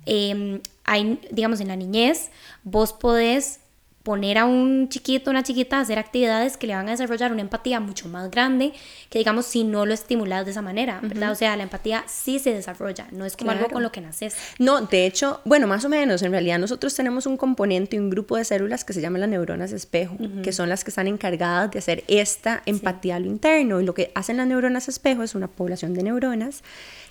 [0.06, 2.30] Em, hay, digamos, en la niñez,
[2.64, 3.60] vos podés
[4.02, 7.42] poner a un chiquito, una chiquita a hacer actividades que le van a desarrollar una
[7.42, 8.72] empatía mucho más grande
[9.10, 11.32] que digamos si no lo estimulas de esa manera, ¿verdad?
[11.32, 14.36] O sea, la empatía sí se desarrolla, no es como algo con lo que naces.
[14.58, 18.10] No, de hecho, bueno, más o menos, en realidad nosotros tenemos un componente y un
[18.10, 21.70] grupo de células que se llaman las neuronas espejo, que son las que están encargadas
[21.70, 23.80] de hacer esta empatía a lo interno.
[23.80, 26.62] Y lo que hacen las neuronas espejo es una población de neuronas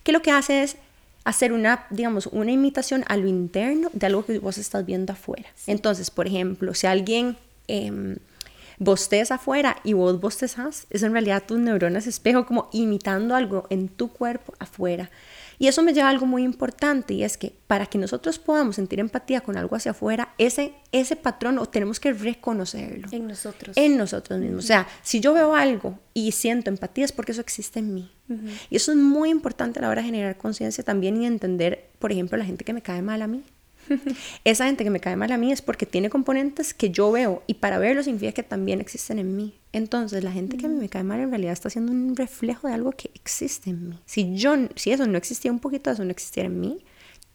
[0.03, 0.77] que lo que hace es
[1.23, 5.49] hacer una, digamos, una imitación a lo interno de algo que vos estás viendo afuera.
[5.67, 8.17] Entonces, por ejemplo, si alguien eh,
[8.81, 13.87] bosteza afuera y vos bostezas, es en realidad tus neuronas espejo como imitando algo en
[13.87, 15.11] tu cuerpo afuera.
[15.61, 18.77] Y eso me lleva a algo muy importante y es que para que nosotros podamos
[18.77, 23.07] sentir empatía con algo hacia afuera, ese, ese patrón o tenemos que reconocerlo.
[23.11, 23.77] En nosotros.
[23.77, 24.63] En nosotros mismos.
[24.63, 28.11] O sea, si yo veo algo y siento empatía es porque eso existe en mí.
[28.71, 32.11] Y eso es muy importante a la hora de generar conciencia también y entender, por
[32.11, 33.43] ejemplo, la gente que me cae mal a mí.
[34.43, 37.43] Esa gente que me cae mal a mí es porque tiene componentes que yo veo
[37.47, 39.59] y para verlo significa que también existen en mí.
[39.71, 42.67] Entonces, la gente que a mí me cae mal en realidad está haciendo un reflejo
[42.67, 43.99] de algo que existe en mí.
[44.05, 46.83] Si yo si eso no existía un poquito de eso no existiera en mí,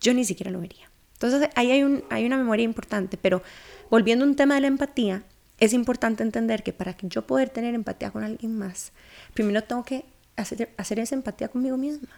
[0.00, 0.90] yo ni siquiera lo vería.
[1.14, 3.42] Entonces, ahí hay un hay una memoria importante, pero
[3.90, 5.24] volviendo a un tema de la empatía,
[5.58, 8.92] es importante entender que para que yo poder tener empatía con alguien más,
[9.32, 10.04] primero tengo que
[10.36, 12.08] hacer, hacer esa empatía conmigo misma.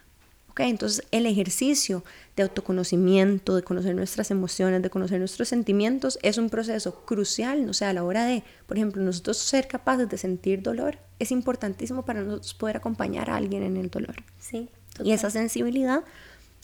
[0.66, 2.04] Entonces el ejercicio
[2.36, 7.72] de autoconocimiento, de conocer nuestras emociones, de conocer nuestros sentimientos, es un proceso crucial, o
[7.72, 12.04] sea, a la hora de, por ejemplo, nosotros ser capaces de sentir dolor, es importantísimo
[12.04, 14.16] para nosotros poder acompañar a alguien en el dolor.
[14.38, 14.68] Sí.
[15.02, 16.02] Y esa sensibilidad,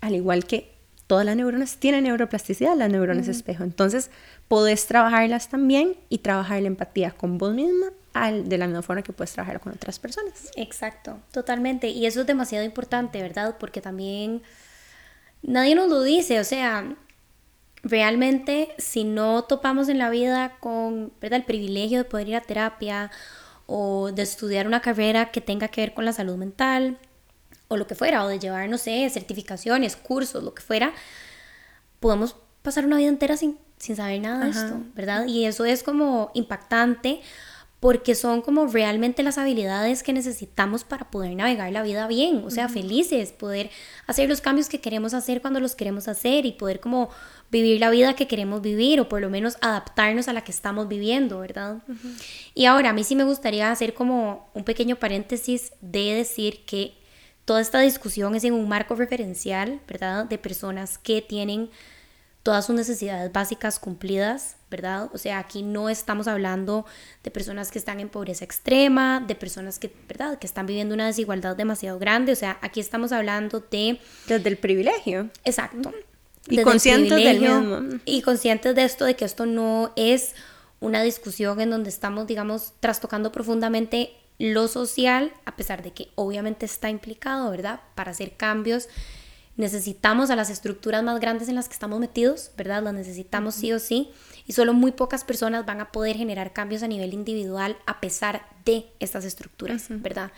[0.01, 0.74] al igual que
[1.07, 3.65] todas las neuronas tienen neuroplasticidad, las neuronas espejo.
[3.65, 4.11] Entonces,
[4.49, 9.03] podés trabajarlas también y trabajar la empatía con vos misma al, de la misma forma
[9.03, 10.51] que puedes trabajar con otras personas.
[10.57, 11.89] Exacto, totalmente.
[11.89, 13.57] Y eso es demasiado importante, ¿verdad?
[13.59, 14.43] Porque también
[15.43, 16.97] nadie nos lo dice, o sea,
[17.83, 21.41] realmente si no topamos en la vida con, ¿verdad?
[21.41, 23.11] El privilegio de poder ir a terapia
[23.67, 26.99] o de estudiar una carrera que tenga que ver con la salud mental
[27.75, 30.93] o lo que fuera, o de llevar, no sé, certificaciones, cursos, lo que fuera,
[32.01, 35.27] podemos pasar una vida entera sin, sin saber nada de esto, ¿verdad?
[35.27, 37.21] Y eso es como impactante
[37.85, 42.51] porque son como realmente las habilidades que necesitamos para poder navegar la vida bien, o
[42.51, 43.69] sea, felices, poder
[44.07, 47.11] hacer los cambios que queremos hacer cuando los queremos hacer y poder como
[47.51, 50.89] vivir la vida que queremos vivir o por lo menos adaptarnos a la que estamos
[50.89, 51.83] viviendo, ¿verdad?
[52.55, 56.95] Y ahora, a mí sí me gustaría hacer como un pequeño paréntesis de decir que
[57.45, 60.25] toda esta discusión es en un marco referencial, ¿verdad?
[60.27, 61.71] De personas que tienen
[62.43, 65.09] todas sus necesidades básicas cumplidas, ¿verdad?
[65.15, 66.85] O sea, aquí no estamos hablando
[67.23, 70.39] de personas que están en pobreza extrema, de personas que, ¿verdad?
[70.39, 73.99] Que están viviendo una desigualdad demasiado grande, o sea, aquí estamos hablando de...
[74.29, 75.31] Desde el privilegio.
[75.45, 75.93] Exacto.
[76.49, 77.99] Y conscientes del mismo.
[78.05, 80.35] Y conscientes de esto, de que esto no es
[80.81, 86.67] una discusión en donde estamos, digamos, trastocando profundamente lo social, a pesar de que obviamente
[86.67, 87.81] está implicado, ¿verdad?
[87.95, 88.89] Para hacer cambios
[89.57, 92.83] necesitamos a las estructuras más grandes en las que estamos metidos, ¿verdad?
[92.83, 94.11] Las necesitamos sí o sí.
[94.47, 98.47] Y solo muy pocas personas van a poder generar cambios a nivel individual a pesar
[98.65, 100.33] de estas estructuras, ¿verdad?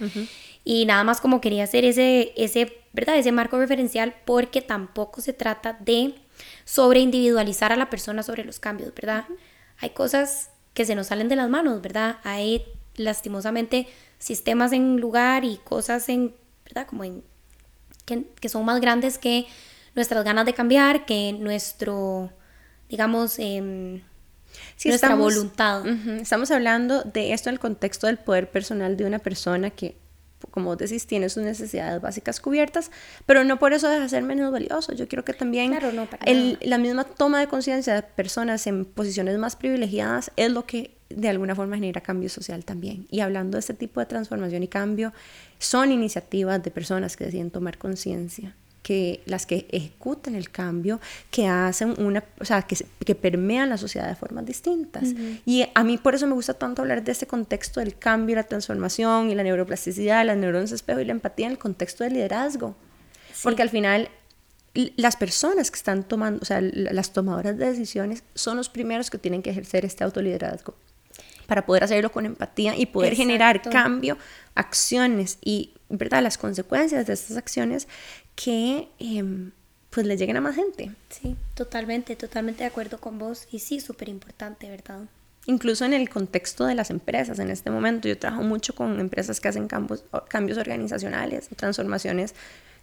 [0.65, 3.19] Y nada más como quería hacer ese, ese, ¿verdad?
[3.19, 6.15] Ese marco referencial porque tampoco se trata de
[6.65, 9.25] sobre individualizar a la persona sobre los cambios, ¿verdad?
[9.79, 12.19] Hay cosas que se nos salen de las manos, ¿verdad?
[12.23, 12.65] Hay
[12.97, 13.87] lastimosamente
[14.19, 16.35] sistemas en lugar y cosas en,
[16.65, 16.87] ¿verdad?
[16.87, 17.23] Como en
[18.07, 19.47] que, son más grandes que
[19.95, 22.31] nuestras ganas de cambiar, que nuestro,
[22.89, 24.03] digamos, eh,
[24.85, 25.87] nuestra voluntad.
[25.87, 29.97] estamos hablando de esto en el contexto del poder personal de una persona que,
[30.51, 32.91] como vos decís, tiene sus necesidades básicas cubiertas,
[33.25, 34.93] pero no por eso deja de ser menos valioso.
[34.93, 35.77] Yo creo que también
[36.61, 41.29] la misma toma de conciencia de personas en posiciones más privilegiadas es lo que de
[41.29, 43.07] alguna forma genera cambio social también.
[43.11, 45.13] Y hablando de este tipo de transformación y cambio,
[45.59, 51.01] son iniciativas de personas que deciden tomar conciencia, que las que ejecutan el cambio,
[51.31, 55.05] que hacen una, o sea, que, que permean la sociedad de formas distintas.
[55.45, 58.45] Y a mí por eso me gusta tanto hablar de este contexto del cambio, la
[58.45, 62.75] transformación y la neuroplasticidad, las neuronas espejo y la empatía en el contexto del liderazgo.
[63.43, 64.09] Porque al final
[64.97, 69.19] las personas que están tomando, o sea, las tomadoras de decisiones son los primeros que
[69.19, 70.75] tienen que ejercer este autoliderazgo
[71.47, 74.19] para poder hacerlo con empatía y poder generar cambio,
[74.55, 77.89] acciones y, ¿verdad?, las consecuencias de estas acciones
[78.35, 79.53] que em,
[79.91, 80.91] pues le lleguen a más gente.
[81.09, 85.01] Sí, totalmente, totalmente de acuerdo con vos y sí, súper importante, ¿verdad?
[85.47, 89.41] Incluso en el contexto de las empresas, en este momento yo trabajo mucho con empresas
[89.41, 92.35] que hacen cambios, cambios organizacionales, transformaciones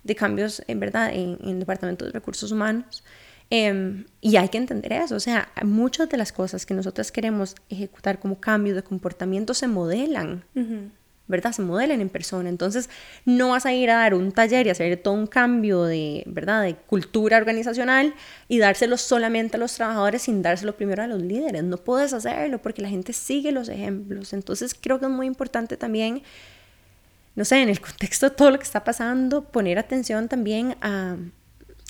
[0.04, 3.04] de cambios, en verdad, en, en departamentos de recursos humanos.
[3.50, 7.56] Em, y hay que entender eso, o sea, muchas de las cosas que nosotros queremos
[7.70, 10.44] ejecutar como cambio de comportamiento se modelan,
[11.28, 11.52] ¿verdad?
[11.52, 12.50] Se modelan en persona.
[12.50, 12.90] Entonces,
[13.26, 16.64] no vas a ir a dar un taller y hacer todo un cambio de, ¿verdad?
[16.64, 18.14] De cultura organizacional
[18.48, 21.64] y dárselo solamente a los trabajadores sin dárselo primero a los líderes.
[21.64, 24.34] No puedes hacerlo porque la gente sigue los ejemplos.
[24.34, 26.24] Entonces, creo que es muy importante también
[27.36, 31.18] no sé, en el contexto de todo lo que está pasando, poner atención también a,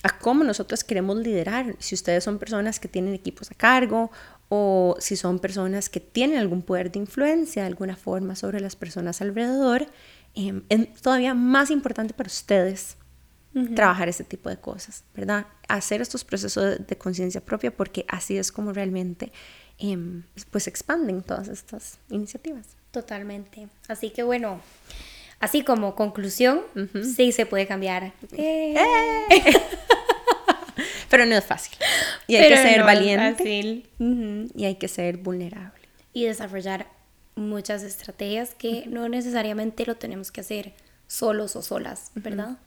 [0.04, 1.76] a cómo nosotros queremos liderar.
[1.78, 4.10] Si ustedes son personas que tienen equipos a cargo
[4.50, 8.76] o si son personas que tienen algún poder de influencia de alguna forma sobre las
[8.76, 9.86] personas alrededor,
[10.34, 12.98] em, es todavía más importante para ustedes
[13.74, 15.46] trabajar este tipo de cosas, ¿verdad?
[15.68, 19.32] Hacer estos procesos de, conciencia propia porque así es como realmente
[19.78, 22.66] em, pues expanden todas estas iniciativas.
[22.90, 23.68] Totalmente.
[23.88, 24.60] Así que bueno,
[25.40, 26.60] así como conclusión,
[27.16, 28.12] sí se puede cambiar.
[28.32, 28.74] ¡Eh!
[31.10, 31.76] Pero no es fácil.
[32.26, 33.84] Y hay que ser valiente.
[33.98, 35.88] Y hay que ser vulnerable.
[36.12, 36.86] Y desarrollar
[37.36, 40.72] muchas estrategias que no necesariamente lo tenemos que hacer
[41.06, 42.58] solos o solas, ¿verdad?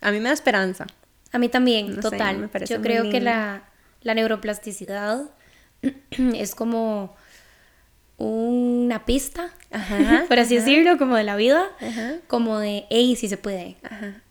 [0.00, 0.86] A mí me da esperanza.
[1.32, 2.50] A mí también, total.
[2.68, 3.64] Yo creo que la,
[4.02, 5.30] la neuroplasticidad
[6.10, 7.16] es como
[8.20, 9.50] una pista,
[10.28, 11.64] por así decirlo, como de la vida,
[12.26, 13.76] como de, hey, si se puede,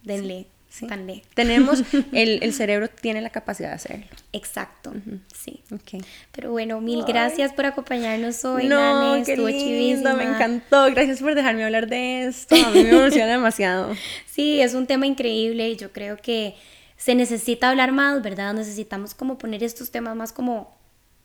[0.03, 0.47] denle.
[0.69, 0.87] Sí.
[1.33, 1.83] Tenemos,
[2.13, 4.05] el, el, cerebro tiene la capacidad de hacerlo.
[4.31, 4.93] Exacto,
[5.33, 5.63] sí.
[5.73, 5.99] Okay.
[6.31, 9.21] Pero bueno, mil gracias por acompañarnos hoy, no, Nane.
[9.21, 10.85] Estuvo lindo, me encantó.
[10.91, 12.55] Gracias por dejarme hablar de esto.
[12.55, 13.95] A mí me emociona demasiado.
[14.27, 16.55] Sí, es un tema increíble y yo creo que
[16.95, 18.53] se necesita hablar más, ¿verdad?
[18.53, 20.78] Necesitamos como poner estos temas más como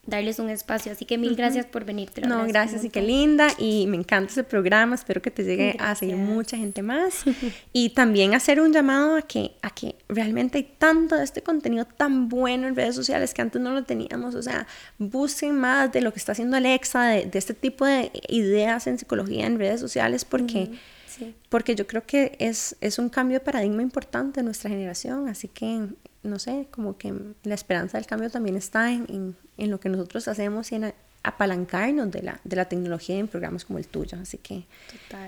[0.07, 0.92] darles un espacio.
[0.92, 2.11] Así que mil gracias por venir.
[2.26, 3.48] no, gracias y qué linda.
[3.59, 4.94] Y me encanta ese programa.
[4.94, 7.24] Espero que te llegue a seguir mucha gente más.
[7.72, 11.84] y también hacer un llamado a que, a que realmente hay tanto de este contenido
[11.84, 14.34] tan bueno en redes sociales que antes no lo teníamos.
[14.34, 14.66] O sea,
[14.98, 19.46] busquen más de lo que está haciendo Alexa, de, este tipo de ideas en psicología
[19.46, 20.70] en redes sociales, porque...
[21.48, 25.46] Porque yo creo que es, es un cambio de paradigma importante en nuestra generación, así
[25.46, 25.86] que
[26.25, 27.14] no sé, como que
[27.45, 32.11] la esperanza del cambio también está en, en, lo que nosotros hacemos y en apalancarnos
[32.11, 34.18] de la, de la tecnología en programas como el tuyo.
[34.20, 34.64] Así que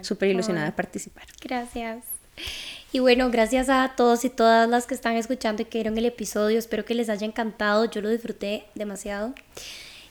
[0.03, 1.25] súper ilusionada de participar.
[1.43, 2.05] Gracias.
[2.93, 6.07] Y bueno, gracias a todos y todas las que están escuchando y que vieron el
[6.07, 6.59] episodio.
[6.59, 7.85] Espero que les haya encantado.
[7.91, 9.35] Yo lo disfruté demasiado.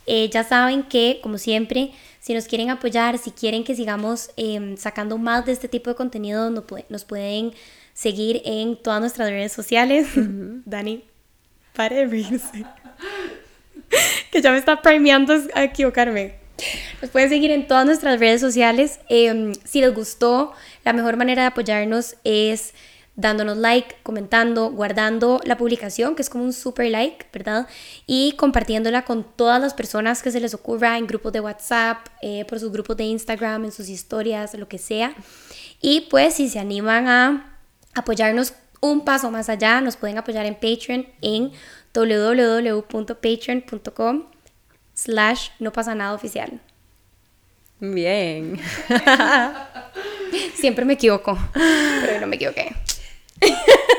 [0.08, 4.78] Eh, ya saben que, como siempre, si nos quieren apoyar, si quieren que sigamos em,
[4.78, 7.54] sacando más de este tipo de contenido, nos, pueden
[7.96, 10.10] seguir en todas nuestras redes sociales.
[10.16, 11.04] Dani,
[11.74, 12.42] pare de
[14.32, 16.36] que ya me está premiando a equivocarme.
[17.02, 19.00] Nos pueden seguir en todas nuestras redes sociales.
[19.10, 22.74] Em, si les gustó, la mejor manera de apoyarnos es
[23.16, 27.68] dándonos like, comentando, guardando la publicación, que es como un super like, ¿verdad?
[28.06, 32.44] Y compartiéndola con todas las personas que se les ocurra en grupos de WhatsApp, eh,
[32.46, 35.16] por sus grupos de Instagram, en sus historias, lo que sea.
[35.82, 37.55] Y pues si se animan a
[37.96, 41.52] apoyarnos un paso más allá, nos pueden apoyar en Patreon en
[41.94, 44.24] www.patreon.com
[44.94, 46.62] slash no pasa nada oficial.
[47.80, 48.60] Bien.
[50.56, 52.76] Siempre me equivoco, pero no me equivoqué.